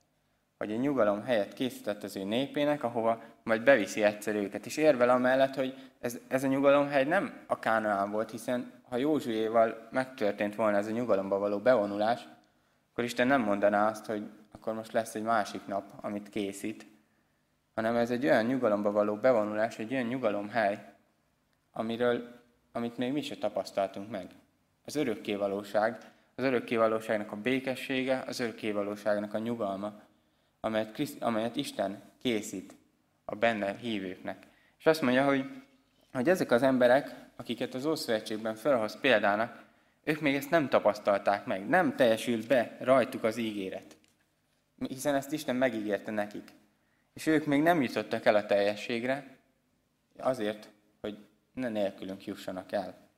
Hogy 0.57 0.71
egy 0.71 0.79
nyugalom 0.79 1.23
helyet 1.23 1.53
készített 1.53 2.03
az 2.03 2.15
ő 2.15 2.23
népének, 2.23 2.83
ahova 2.83 3.21
majd 3.43 3.63
beviszi 3.63 4.03
egyszer 4.03 4.35
őket. 4.35 4.65
És 4.65 4.77
érvel 4.77 5.09
amellett, 5.09 5.55
hogy 5.55 5.91
ez, 5.99 6.19
ez 6.27 6.43
a 6.43 6.47
nyugalomhely 6.47 7.03
nem 7.03 7.43
a 7.47 7.59
Kánaán 7.59 8.11
volt, 8.11 8.31
hiszen 8.31 8.71
ha 8.89 8.97
Józsuéval 8.97 9.87
megtörtént 9.91 10.55
volna 10.55 10.77
ez 10.77 10.87
a 10.87 10.91
nyugalomba 10.91 11.37
való 11.37 11.59
bevonulás, 11.59 12.27
akkor 12.91 13.03
Isten 13.03 13.27
nem 13.27 13.41
mondaná 13.41 13.89
azt, 13.89 14.05
hogy 14.05 14.29
akkor 14.51 14.73
most 14.73 14.91
lesz 14.91 15.15
egy 15.15 15.23
másik 15.23 15.67
nap, 15.67 15.83
amit 16.01 16.29
készít, 16.29 16.85
hanem 17.75 17.95
ez 17.95 18.11
egy 18.11 18.25
olyan 18.25 18.45
nyugalomba 18.45 18.91
való 18.91 19.15
bevonulás, 19.15 19.79
egy 19.79 19.93
olyan 19.93 20.07
nyugalomhely, 20.07 20.93
amiről, 21.71 22.41
amit 22.71 22.97
még 22.97 23.11
mi 23.11 23.21
se 23.21 23.37
tapasztaltunk 23.37 24.09
meg. 24.09 24.27
Az 24.85 24.95
örökkévalóság, 24.95 26.12
az 26.35 26.43
örökkévalóságnak 26.43 27.31
a 27.31 27.35
békessége, 27.35 28.23
az 28.27 28.39
örökkévalóságnak 28.39 29.33
a 29.33 29.37
nyugalma, 29.37 30.01
amelyet, 30.59 30.91
Kriszt, 30.91 31.21
amelyet 31.21 31.55
Isten 31.55 32.01
készít 32.21 32.75
a 33.25 33.35
benne 33.35 33.75
hívőknek. 33.75 34.47
És 34.79 34.85
azt 34.85 35.01
mondja, 35.01 35.25
hogy, 35.25 35.45
hogy 36.13 36.29
ezek 36.29 36.51
az 36.51 36.63
emberek, 36.63 37.15
akiket 37.35 37.73
az 37.73 37.85
Ószövetségben 37.85 38.55
felhoz 38.55 38.99
példának, 38.99 39.63
ők 40.03 40.21
még 40.21 40.35
ezt 40.35 40.49
nem 40.49 40.69
tapasztalták 40.69 41.45
meg, 41.45 41.67
nem 41.67 41.95
teljesült 41.95 42.47
be 42.47 42.77
rajtuk 42.79 43.23
az 43.23 43.37
ígéret. 43.37 43.97
Hiszen 44.87 45.15
ezt 45.15 45.31
Isten 45.31 45.55
megígérte 45.55 46.11
nekik. 46.11 46.51
És 47.13 47.25
ők 47.25 47.45
még 47.45 47.61
nem 47.61 47.81
jutottak 47.81 48.25
el 48.25 48.35
a 48.35 48.45
teljességre, 48.45 49.37
azért, 50.17 50.69
hogy 51.01 51.17
ne 51.53 51.69
nélkülünk 51.69 52.25
jussanak 52.25 52.71
el. 52.71 53.09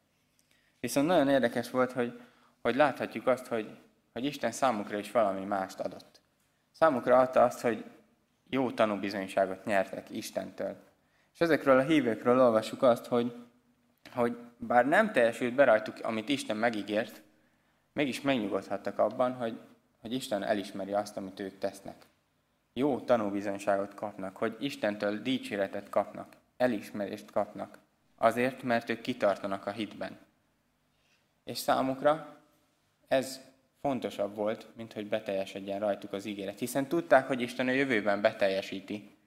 Viszont 0.79 1.07
nagyon 1.07 1.29
érdekes 1.29 1.69
volt, 1.69 1.91
hogy, 1.91 2.21
hogy 2.65 2.75
láthatjuk 2.75 3.27
azt, 3.27 3.47
hogy, 3.47 3.77
hogy 4.13 4.25
Isten 4.25 4.51
számukra 4.51 4.97
is 4.97 5.11
valami 5.11 5.45
mást 5.45 5.79
adott. 5.79 6.21
Számukra 6.71 7.17
adta 7.17 7.43
azt, 7.43 7.61
hogy 7.61 7.85
jó 8.49 8.71
tanúbizonyságot 8.71 9.65
nyertek 9.65 10.09
Istentől. 10.09 10.75
És 11.33 11.39
ezekről 11.39 11.79
a 11.79 11.83
hívőkről 11.83 12.39
olvasjuk 12.39 12.81
azt, 12.81 13.05
hogy, 13.05 13.35
hogy 14.13 14.37
bár 14.57 14.87
nem 14.87 15.11
teljesült 15.11 15.53
be 15.53 15.63
rajtuk, 15.63 15.99
amit 16.01 16.29
Isten 16.29 16.57
megígért, 16.57 17.21
mégis 17.93 18.21
megnyugodhattak 18.21 18.99
abban, 18.99 19.33
hogy, 19.33 19.59
hogy 20.01 20.13
Isten 20.13 20.43
elismeri 20.43 20.93
azt, 20.93 21.17
amit 21.17 21.39
ők 21.39 21.57
tesznek. 21.57 22.05
Jó 22.73 22.99
tanúbizonyságot 22.99 23.93
kapnak, 23.93 24.37
hogy 24.37 24.55
Istentől 24.59 25.21
dicséretet 25.21 25.89
kapnak, 25.89 26.33
elismerést 26.57 27.31
kapnak. 27.31 27.77
Azért, 28.15 28.63
mert 28.63 28.89
ők 28.89 29.01
kitartanak 29.01 29.65
a 29.65 29.71
hitben. 29.71 30.17
És 31.43 31.57
számukra 31.57 32.34
ez 33.07 33.39
fontosabb 33.81 34.35
volt, 34.35 34.67
mint 34.75 34.93
hogy 34.93 35.07
beteljesedjen 35.07 35.79
rajtuk 35.79 36.13
az 36.13 36.25
ígéret. 36.25 36.59
Hiszen 36.59 36.87
tudták, 36.87 37.27
hogy 37.27 37.41
Isten 37.41 37.67
a 37.67 37.71
jövőben 37.71 38.21
beteljesíti. 38.21 39.17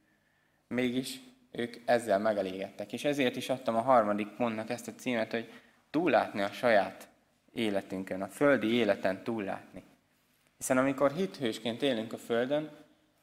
Mégis 0.68 1.20
ők 1.52 1.76
ezzel 1.84 2.18
megelégedtek. 2.18 2.92
És 2.92 3.04
ezért 3.04 3.36
is 3.36 3.48
adtam 3.48 3.76
a 3.76 3.80
harmadik 3.80 4.28
pontnak 4.28 4.70
ezt 4.70 4.88
a 4.88 4.94
címet, 4.94 5.30
hogy 5.30 5.52
túllátni 5.90 6.42
a 6.42 6.52
saját 6.52 7.08
életünkön, 7.52 8.22
a 8.22 8.28
földi 8.28 8.72
életen 8.72 9.22
túllátni. 9.22 9.82
Hiszen 10.56 10.78
amikor 10.78 11.12
hithősként 11.12 11.82
élünk 11.82 12.12
a 12.12 12.18
Földön, 12.18 12.70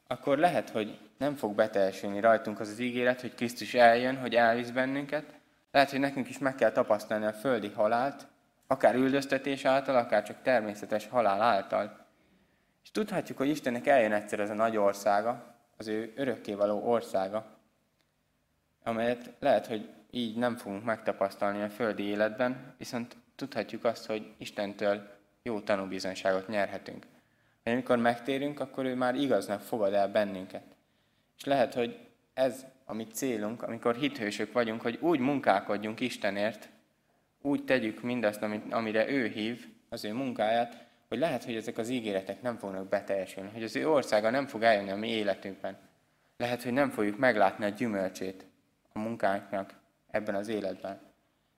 akkor 0.08 0.38
lehet, 0.38 0.70
hogy 0.70 1.00
nem 1.18 1.36
fog 1.36 1.56
beteljesülni 1.56 2.20
rajtunk 2.20 2.60
az 2.60 2.70
az 2.70 2.80
ígéret, 2.80 3.22
hogy 3.22 3.36
Krisztus 3.36 3.74
eljön, 3.74 4.18
hogy 4.18 4.36
elvisz 4.36 4.70
bennünket, 4.70 5.26
lehet, 5.72 5.90
hogy 5.90 6.00
nekünk 6.00 6.30
is 6.30 6.38
meg 6.38 6.56
kell 6.56 6.72
tapasztalni 6.72 7.26
a 7.26 7.34
földi 7.34 7.68
halált, 7.68 8.28
akár 8.68 8.96
üldöztetés 8.96 9.66
által, 9.66 9.96
akár 9.96 10.24
csak 10.24 10.42
természetes 10.42 11.08
halál 11.08 11.42
által. 11.42 12.06
És 12.84 12.92
tudhatjuk, 12.92 13.38
hogy 13.38 13.50
Istennek 13.50 13.88
eljön 13.88 14.14
egyszer 14.14 14.40
ez 14.40 14.50
a 14.50 14.54
nagy 14.54 14.78
országa, 14.78 15.56
az 15.78 15.88
ő 15.88 16.14
örökkévaló 16.16 16.90
országa, 16.90 17.46
amelyet 18.84 19.32
lehet, 19.40 19.68
hogy 19.68 19.90
így 20.12 20.36
nem 20.38 20.56
fogunk 20.56 20.84
megtapasztalni 20.84 21.62
a 21.62 21.70
földi 21.70 22.04
életben, 22.04 22.74
viszont 22.78 23.18
tudhatjuk 23.36 23.84
azt, 23.84 24.06
hogy 24.06 24.34
Istentől 24.38 25.10
jó 25.44 25.60
tanúbizonyságot 25.60 26.48
nyerhetünk. 26.48 27.06
Hogy 27.64 27.72
amikor 27.72 27.98
megtérünk, 27.98 28.60
akkor 28.60 28.86
ő 28.86 28.96
már 28.96 29.16
igaznak 29.16 29.62
fogad 29.62 29.94
el 29.94 30.08
bennünket. 30.08 30.64
És 31.38 31.44
lehet, 31.44 31.74
hogy 31.74 32.00
ez 32.34 32.66
a 32.86 32.94
mi 32.94 33.08
célunk, 33.08 33.64
amikor 33.64 33.96
hithősök 33.96 34.52
vagyunk, 34.52 34.82
hogy 34.82 34.98
úgy 35.02 35.20
munkálkodjunk 35.20 36.00
Istenért, 36.00 36.70
úgy 37.46 37.66
tegyük 37.66 38.02
mindazt, 38.02 38.42
amit, 38.42 38.74
amire 38.74 39.10
ő 39.10 39.28
hív, 39.28 39.68
az 39.90 40.06
ő 40.06 40.14
munkáját, 40.14 40.86
hogy 41.08 41.18
lehet, 41.18 41.44
hogy 41.44 41.56
ezek 41.56 41.78
az 41.78 41.90
ígéretek 41.90 42.42
nem 42.42 42.58
fognak 42.58 42.90
beteljesülni, 42.90 43.50
hogy 43.50 43.64
az 43.64 43.76
ő 43.76 43.90
országa 43.90 44.30
nem 44.30 44.48
fog 44.48 44.64
eljönni 44.64 44.90
a 44.90 44.96
mi 44.96 45.10
életünkben. 45.10 45.78
Lehet, 46.38 46.64
hogy 46.64 46.74
nem 46.74 46.90
fogjuk 46.90 47.18
meglátni 47.18 47.66
a 47.66 47.70
gyümölcsét 47.70 48.46
a 48.94 49.00
munkánknak 49.00 49.74
ebben 50.12 50.36
az 50.36 50.48
életben. 50.48 51.00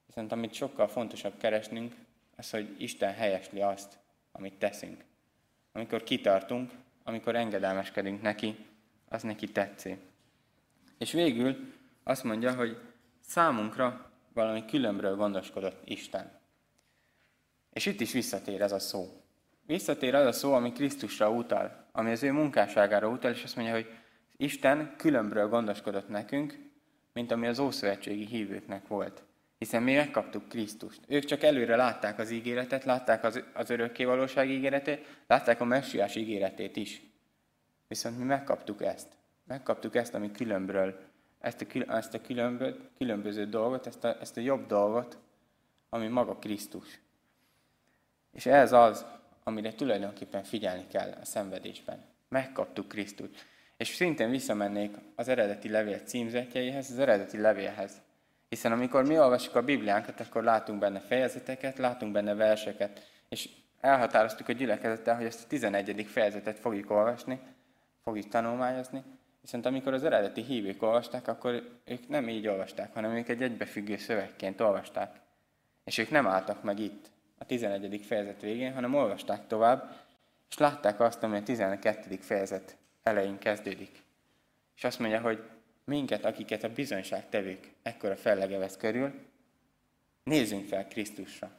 Viszont 0.05 0.31
amit 0.31 0.53
sokkal 0.53 0.87
fontosabb 0.87 1.37
keresnünk, 1.37 1.93
az, 2.35 2.49
hogy 2.49 2.75
Isten 2.77 3.13
helyesli 3.13 3.61
azt, 3.61 3.97
amit 4.31 4.53
teszünk. 4.53 5.03
Amikor 5.71 6.03
kitartunk, 6.03 6.71
amikor 7.03 7.35
engedelmeskedünk 7.35 8.21
neki, 8.21 8.65
az 9.09 9.23
neki 9.23 9.47
tetszik. 9.51 9.97
És 10.97 11.11
végül 11.11 11.73
azt 12.03 12.23
mondja, 12.23 12.55
hogy 12.55 12.77
számunkra 13.21 14.06
valami 14.37 14.65
különbről 14.65 15.15
gondoskodott 15.15 15.81
Isten. 15.85 16.39
És 17.73 17.85
itt 17.85 17.99
is 17.99 18.11
visszatér 18.11 18.61
ez 18.61 18.71
a 18.71 18.79
szó. 18.79 19.21
Visszatér 19.65 20.15
az 20.15 20.25
a 20.25 20.31
szó, 20.31 20.53
ami 20.53 20.71
Krisztusra 20.71 21.29
utal, 21.31 21.87
ami 21.91 22.11
az 22.11 22.23
ő 22.23 22.31
munkásságára 22.31 23.07
utal, 23.07 23.31
és 23.31 23.43
azt 23.43 23.55
mondja, 23.55 23.73
hogy 23.73 23.87
Isten 24.37 24.93
különbről 24.97 25.47
gondoskodott 25.47 26.07
nekünk, 26.07 26.57
mint 27.13 27.31
ami 27.31 27.47
az 27.47 27.59
ószövetségi 27.59 28.25
hívőknek 28.25 28.87
volt. 28.87 29.23
Hiszen 29.57 29.83
mi 29.83 29.95
megkaptuk 29.95 30.49
Krisztust. 30.49 31.01
Ők 31.07 31.23
csak 31.23 31.43
előre 31.43 31.75
látták 31.75 32.19
az 32.19 32.31
ígéretet, 32.31 32.83
látták 32.83 33.23
az, 33.23 33.43
az 33.53 33.69
örökkévalóság 33.69 34.49
ígéretét, 34.49 35.05
látták 35.27 35.61
a 35.61 35.65
messiás 35.65 36.15
ígéretét 36.15 36.75
is. 36.75 37.01
Viszont 37.87 38.17
mi 38.17 38.23
megkaptuk 38.23 38.83
ezt. 38.83 39.07
Megkaptuk 39.43 39.95
ezt, 39.95 40.13
ami 40.13 40.31
különbről, 40.31 40.99
ezt 41.47 41.61
a, 41.61 41.95
ezt 41.95 42.13
a 42.13 42.21
különbö, 42.21 42.71
különböző 42.97 43.45
dolgot, 43.45 43.87
ezt 43.87 44.03
a, 44.03 44.17
ezt 44.21 44.37
a 44.37 44.41
jobb 44.41 44.65
dolgot, 44.65 45.17
ami 45.89 46.07
maga 46.07 46.35
Krisztus. 46.35 46.99
És 48.33 48.45
ez 48.45 48.71
az, 48.71 49.05
amire 49.43 49.73
tulajdonképpen 49.73 50.43
figyelni 50.43 50.87
kell 50.87 51.11
a 51.21 51.25
szenvedésben. 51.25 52.05
Megkaptuk 52.29 52.87
Krisztust. 52.87 53.45
És 53.77 53.87
szintén 53.87 54.29
visszamennék 54.29 54.95
az 55.15 55.27
eredeti 55.27 55.69
levél 55.69 55.99
címzetjeihez, 55.99 56.91
az 56.91 56.99
eredeti 56.99 57.37
levélhez. 57.37 58.01
Hiszen 58.49 58.71
amikor 58.71 59.05
mi 59.05 59.19
olvasjuk 59.19 59.55
a 59.55 59.63
Bibliánkat, 59.63 60.19
akkor 60.19 60.43
látunk 60.43 60.79
benne 60.79 60.99
fejezeteket, 60.99 61.77
látunk 61.77 62.11
benne 62.11 62.33
verseket, 62.33 63.11
és 63.29 63.49
elhatároztuk 63.79 64.47
a 64.47 64.51
gyülekezettel, 64.51 65.15
hogy 65.15 65.25
ezt 65.25 65.43
a 65.43 65.47
11. 65.47 66.05
fejezetet 66.05 66.59
fogjuk 66.59 66.91
olvasni, 66.91 67.39
fogjuk 68.03 68.27
tanulmányozni, 68.27 69.03
viszont 69.47 69.65
amikor 69.65 69.93
az 69.93 70.03
eredeti 70.03 70.41
hívők 70.41 70.81
olvasták, 70.81 71.27
akkor 71.27 71.79
ők 71.85 72.07
nem 72.07 72.29
így 72.29 72.47
olvasták, 72.47 72.93
hanem 72.93 73.11
ők 73.11 73.29
egy 73.29 73.41
egybefüggő 73.41 73.97
szövegként 73.97 74.61
olvasták. 74.61 75.15
És 75.83 75.97
ők 75.97 76.09
nem 76.09 76.27
álltak 76.27 76.63
meg 76.63 76.79
itt, 76.79 77.09
a 77.37 77.45
11. 77.45 78.01
fejezet 78.05 78.41
végén, 78.41 78.73
hanem 78.73 78.95
olvasták 78.95 79.47
tovább, 79.47 79.95
és 80.49 80.57
látták 80.57 80.99
azt, 80.99 81.23
ami 81.23 81.37
a 81.37 81.43
12. 81.43 82.15
fejezet 82.15 82.77
elején 83.03 83.37
kezdődik. 83.37 84.03
És 84.75 84.83
azt 84.83 84.99
mondja, 84.99 85.21
hogy 85.21 85.43
minket, 85.83 86.25
akiket 86.25 86.63
a 86.63 86.73
bizonyságtevők 86.73 87.71
ekkora 87.81 88.15
fellegevez 88.15 88.77
körül, 88.77 89.13
nézzünk 90.23 90.65
fel 90.67 90.87
Krisztusra. 90.87 91.51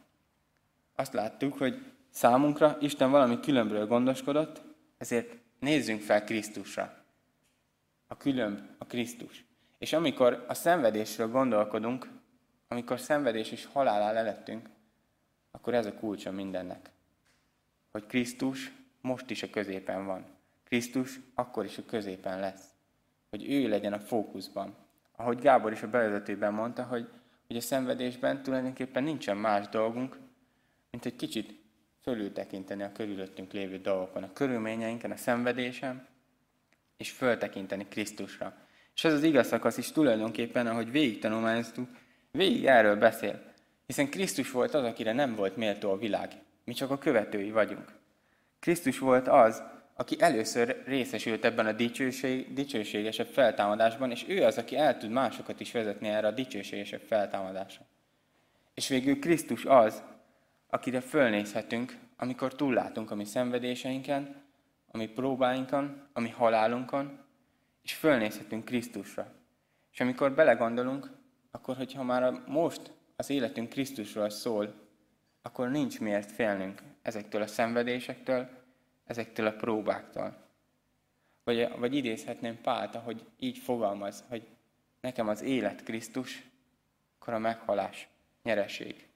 Azt 0.94 1.12
láttuk, 1.12 1.58
hogy 1.58 1.84
számunkra 2.10 2.76
Isten 2.80 3.10
valami 3.10 3.40
különbről 3.40 3.86
gondoskodott, 3.86 4.62
ezért 4.98 5.36
nézzünk 5.58 6.00
fel 6.00 6.24
Krisztusra. 6.24 6.97
A 8.08 8.16
különb 8.16 8.60
a 8.78 8.84
Krisztus. 8.84 9.44
És 9.78 9.92
amikor 9.92 10.44
a 10.48 10.54
szenvedésről 10.54 11.28
gondolkodunk, 11.28 12.08
amikor 12.68 13.00
szenvedés 13.00 13.50
és 13.50 13.64
halál 13.64 14.02
áll 14.02 14.16
elettünk, 14.16 14.68
akkor 15.50 15.74
ez 15.74 15.86
a 15.86 15.94
kulcsa 15.94 16.30
mindennek. 16.30 16.90
Hogy 17.90 18.06
Krisztus 18.06 18.72
most 19.00 19.30
is 19.30 19.42
a 19.42 19.50
középen 19.50 20.06
van. 20.06 20.24
Krisztus 20.64 21.20
akkor 21.34 21.64
is 21.64 21.78
a 21.78 21.84
középen 21.86 22.40
lesz. 22.40 22.64
Hogy 23.30 23.50
ő 23.52 23.68
legyen 23.68 23.92
a 23.92 23.98
fókuszban. 23.98 24.74
Ahogy 25.16 25.38
Gábor 25.38 25.72
is 25.72 25.82
a 25.82 25.90
bevezetőben 25.90 26.54
mondta, 26.54 26.82
hogy, 26.82 27.08
hogy 27.46 27.56
a 27.56 27.60
szenvedésben 27.60 28.42
tulajdonképpen 28.42 29.02
nincsen 29.02 29.36
más 29.36 29.68
dolgunk, 29.68 30.18
mint 30.90 31.04
egy 31.04 31.16
kicsit 31.16 31.60
fölültekinteni 32.02 32.82
a 32.82 32.92
körülöttünk 32.92 33.52
lévő 33.52 33.78
dolgokon, 33.78 34.22
a 34.22 34.32
körülményeinken, 34.32 35.10
a 35.10 35.16
szenvedésem, 35.16 36.06
és 36.98 37.10
föltekinteni 37.10 37.86
Krisztusra. 37.88 38.54
És 38.94 39.04
ez 39.04 39.12
az 39.12 39.22
igaz 39.22 39.46
szakasz 39.46 39.76
is 39.76 39.92
tulajdonképpen, 39.92 40.66
ahogy 40.66 40.90
végig 40.90 41.18
tanulmányoztuk, 41.18 41.88
végig 42.30 42.66
erről 42.66 42.96
beszél. 42.96 43.42
Hiszen 43.86 44.10
Krisztus 44.10 44.50
volt 44.50 44.74
az, 44.74 44.84
akire 44.84 45.12
nem 45.12 45.34
volt 45.34 45.56
méltó 45.56 45.90
a 45.90 45.98
világ. 45.98 46.32
Mi 46.64 46.72
csak 46.72 46.90
a 46.90 46.98
követői 46.98 47.50
vagyunk. 47.50 47.92
Krisztus 48.60 48.98
volt 48.98 49.28
az, 49.28 49.62
aki 49.94 50.16
először 50.20 50.82
részesült 50.86 51.44
ebben 51.44 51.66
a 51.66 51.72
dicsőség, 51.72 52.52
dicsőségesebb 52.52 53.26
feltámadásban, 53.26 54.10
és 54.10 54.24
ő 54.28 54.44
az, 54.44 54.58
aki 54.58 54.76
el 54.76 54.98
tud 54.98 55.10
másokat 55.10 55.60
is 55.60 55.72
vezetni 55.72 56.08
erre 56.08 56.26
a 56.26 56.30
dicsőségesebb 56.30 57.00
feltámadásra. 57.00 57.84
És 58.74 58.88
végül 58.88 59.18
Krisztus 59.18 59.64
az, 59.64 60.02
akire 60.70 61.00
fölnézhetünk, 61.00 61.96
amikor 62.16 62.54
túllátunk 62.54 63.10
a 63.10 63.14
mi 63.14 63.24
szenvedéseinken, 63.24 64.47
a 64.90 64.96
mi 64.96 65.06
próbáinkon, 65.06 66.08
a 66.12 66.20
mi 66.20 66.28
halálunkon, 66.28 67.24
és 67.82 67.94
fölnézhetünk 67.94 68.64
Krisztusra. 68.64 69.32
És 69.92 70.00
amikor 70.00 70.34
belegondolunk, 70.34 71.10
akkor 71.50 71.76
hogyha 71.76 72.02
már 72.02 72.42
most 72.46 72.92
az 73.16 73.30
életünk 73.30 73.68
Krisztusról 73.68 74.30
szól, 74.30 74.74
akkor 75.42 75.68
nincs 75.68 76.00
miért 76.00 76.30
félnünk 76.30 76.82
ezektől 77.02 77.42
a 77.42 77.46
szenvedésektől, 77.46 78.48
ezektől 79.04 79.46
a 79.46 79.52
próbáktól. 79.52 80.46
Vagy, 81.44 81.68
vagy 81.78 81.94
idézhetném 81.94 82.60
Pált, 82.60 82.94
hogy 82.94 83.24
így 83.38 83.58
fogalmaz, 83.58 84.24
hogy 84.28 84.46
nekem 85.00 85.28
az 85.28 85.42
élet 85.42 85.82
Krisztus, 85.82 86.42
akkor 87.18 87.34
a 87.34 87.38
meghalás 87.38 88.08
nyereség. 88.42 89.08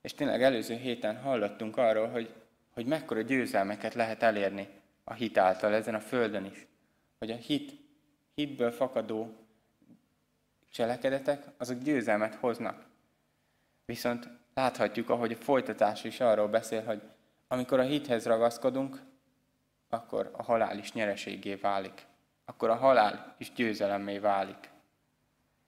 És 0.00 0.14
tényleg 0.14 0.42
előző 0.42 0.74
héten 0.74 1.16
hallottunk 1.16 1.76
arról, 1.76 2.08
hogy, 2.08 2.34
hogy 2.78 2.86
mekkora 2.86 3.20
győzelmeket 3.20 3.94
lehet 3.94 4.22
elérni 4.22 4.68
a 5.04 5.12
hit 5.12 5.38
által 5.38 5.74
ezen 5.74 5.94
a 5.94 6.00
földön 6.00 6.44
is. 6.44 6.66
Hogy 7.18 7.30
a 7.30 7.34
hit, 7.34 7.80
hitből 8.34 8.70
fakadó 8.70 9.36
cselekedetek, 10.70 11.44
azok 11.56 11.78
győzelmet 11.78 12.34
hoznak. 12.34 12.84
Viszont 13.84 14.28
láthatjuk, 14.54 15.10
ahogy 15.10 15.32
a 15.32 15.36
folytatás 15.36 16.04
is 16.04 16.20
arról 16.20 16.48
beszél, 16.48 16.84
hogy 16.84 17.02
amikor 17.48 17.78
a 17.78 17.82
hithez 17.82 18.26
ragaszkodunk, 18.26 19.02
akkor 19.88 20.30
a 20.32 20.42
halál 20.42 20.78
is 20.78 20.92
nyereségé 20.92 21.54
válik. 21.54 22.06
Akkor 22.44 22.70
a 22.70 22.76
halál 22.76 23.34
is 23.38 23.52
győzelemmé 23.52 24.18
válik. 24.18 24.70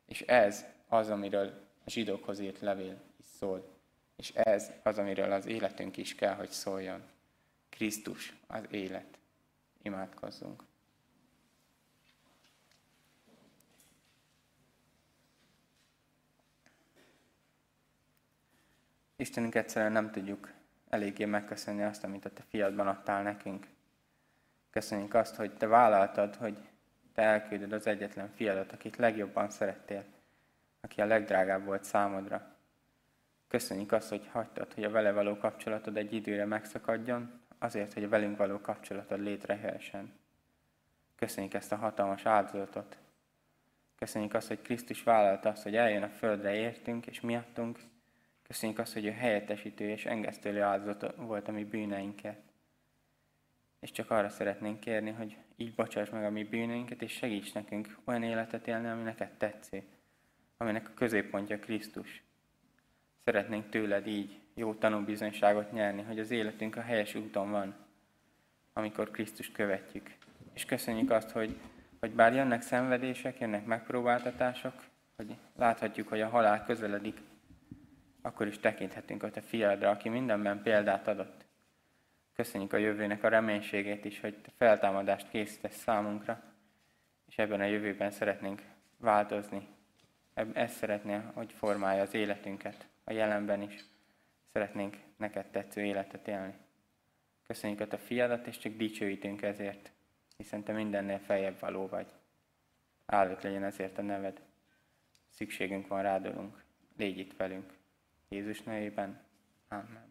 És 0.07 0.21
ez 0.21 0.65
az, 0.89 1.09
amiről 1.09 1.53
a 1.85 1.91
zsidókhoz 1.91 2.41
írt 2.41 2.61
levél 2.61 3.03
is 3.19 3.25
szól. 3.25 3.80
És 4.21 4.31
ez 4.31 4.71
az, 4.83 4.99
amiről 4.99 5.33
az 5.33 5.47
életünk 5.47 5.97
is 5.97 6.15
kell, 6.15 6.35
hogy 6.35 6.51
szóljon. 6.51 7.03
Krisztus 7.69 8.37
az 8.47 8.65
élet. 8.71 9.19
Imádkozzunk. 9.83 10.63
Istenünk 19.17 19.55
egyszerűen 19.55 19.93
nem 19.93 20.11
tudjuk 20.11 20.53
eléggé 20.89 21.25
megköszönni 21.25 21.83
azt, 21.83 22.05
amit 22.05 22.25
a 22.25 22.33
Te 22.33 22.43
fiadban 22.49 22.87
adtál 22.87 23.23
nekünk. 23.23 23.67
Köszönjük 24.71 25.15
azt, 25.15 25.35
hogy 25.35 25.57
Te 25.57 25.67
vállaltad, 25.67 26.37
hogy 26.37 26.69
Te 27.15 27.23
elküldöd 27.23 27.73
az 27.73 27.87
egyetlen 27.87 28.31
fiadat, 28.31 28.73
akit 28.73 28.97
legjobban 28.97 29.51
szerettél, 29.51 30.05
aki 30.81 31.01
a 31.01 31.07
legdrágább 31.07 31.65
volt 31.65 31.85
számodra. 31.85 32.50
Köszönjük 33.51 33.93
azt, 33.93 34.09
hogy 34.09 34.29
hagytad, 34.33 34.73
hogy 34.73 34.85
a 34.85 34.91
vele 34.91 35.13
való 35.13 35.37
kapcsolatod 35.37 35.97
egy 35.97 36.13
időre 36.13 36.45
megszakadjon, 36.45 37.41
azért, 37.59 37.93
hogy 37.93 38.05
a 38.05 38.09
velünk 38.09 38.37
való 38.37 38.61
kapcsolatod 38.61 39.21
létrejöhessen. 39.21 40.13
Köszönjük 41.17 41.55
ezt 41.55 41.73
a 41.73 41.77
hatalmas 41.77 42.27
áldozatot. 42.27 42.99
Köszönjük 43.99 44.35
azt, 44.35 44.49
hogy 44.49 44.63
Krisztus 44.63 45.03
vállalta 45.03 45.49
azt, 45.49 45.63
hogy 45.63 45.77
eljön 45.77 46.03
a 46.03 46.09
földre 46.09 46.55
értünk 46.55 47.07
és 47.07 47.21
miattunk, 47.21 47.79
Köszönjük 48.51 48.79
azt, 48.79 48.93
hogy 48.93 49.05
ő 49.05 49.11
helyettesítő 49.11 49.89
és 49.89 50.07
engesztőlő 50.07 50.63
áldozat 50.63 51.15
volt 51.17 51.49
a 51.49 51.53
mi 51.53 51.65
bűneinket. 51.65 52.41
És 53.81 53.91
csak 53.91 54.11
arra 54.11 54.29
szeretnénk 54.29 54.81
kérni, 54.81 55.11
hogy 55.11 55.37
így 55.57 55.75
bocsáss 55.75 56.11
meg 56.11 56.25
a 56.25 56.31
mi 56.31 56.45
bűneinket, 56.45 57.03
és 57.03 57.13
segíts 57.13 57.55
nekünk 57.55 57.99
olyan 58.05 58.23
életet 58.23 58.67
élni, 58.67 58.89
ami 58.89 59.03
neked 59.03 59.37
tetszik, 59.37 59.85
aminek 60.57 60.89
a 60.89 60.95
középpontja 60.95 61.59
Krisztus. 61.59 62.23
Szeretnénk 63.25 63.69
tőled 63.69 64.07
így 64.07 64.39
jó 64.55 64.75
tanúbizonyságot 64.75 65.73
nyerni, 65.73 66.03
hogy 66.03 66.19
az 66.19 66.31
életünk 66.31 66.77
a 66.77 66.81
helyes 66.81 67.15
úton 67.15 67.51
van, 67.51 67.75
amikor 68.73 69.11
Krisztus 69.11 69.51
követjük. 69.53 70.11
És 70.53 70.65
köszönjük 70.65 71.11
azt, 71.11 71.31
hogy, 71.31 71.57
hogy 72.01 72.11
bár 72.11 72.35
jönnek 72.35 72.63
szenvedések, 72.63 73.39
jönnek 73.39 73.65
megpróbáltatások, 73.65 74.75
hogy 75.17 75.37
láthatjuk, 75.57 76.09
hogy 76.09 76.21
a 76.21 76.29
halál 76.29 76.65
közeledik, 76.65 77.19
akkor 78.23 78.47
is 78.47 78.59
tekinthetünk 78.59 79.23
a 79.23 79.31
te 79.31 79.41
fiadra, 79.41 79.91
aki 79.91 80.09
mindenben 80.09 80.63
példát 80.63 81.09
adott. 81.09 81.45
Köszönjük 82.35 82.73
a 82.73 82.77
jövőnek 82.77 83.25
a 83.25 83.29
reménységét 83.29 84.05
is, 84.05 84.21
hogy 84.21 84.35
te 84.35 84.51
feltámadást 84.57 85.31
készítesz 85.31 85.77
számunkra, 85.77 86.43
és 87.29 87.39
ebben 87.39 87.61
a 87.61 87.65
jövőben 87.65 88.11
szeretnénk 88.11 88.63
változni. 88.97 89.67
Ezt 90.53 90.77
szeretné, 90.77 91.21
hogy 91.35 91.53
formálja 91.53 92.03
az 92.03 92.15
életünket, 92.15 92.89
a 93.11 93.13
jelenben 93.13 93.63
is. 93.63 93.85
Szeretnénk 94.53 94.97
neked 95.17 95.47
tetsző 95.47 95.85
életet 95.85 96.29
élni. 96.29 96.55
Köszönjük 97.47 97.93
a 97.93 97.99
fiadat, 97.99 98.47
és 98.47 98.59
csak 98.59 98.73
dicsőítünk 98.73 99.43
ezért, 99.43 99.93
hiszen 100.37 100.63
te 100.63 100.73
mindennél 100.73 101.19
feljebb 101.19 101.61
való 101.61 101.87
vagy. 101.87 102.07
Áldott 103.07 103.43
legyen 103.43 103.65
ezért 103.65 103.99
a 103.99 104.03
neved. 104.03 104.41
Szükségünk 105.29 105.87
van 105.87 106.03
rádolunk. 106.03 106.65
Légy 106.97 107.19
itt 107.19 107.37
velünk. 107.37 107.73
Jézus 108.29 108.63
nevében. 108.63 109.21
Amen. 109.69 110.09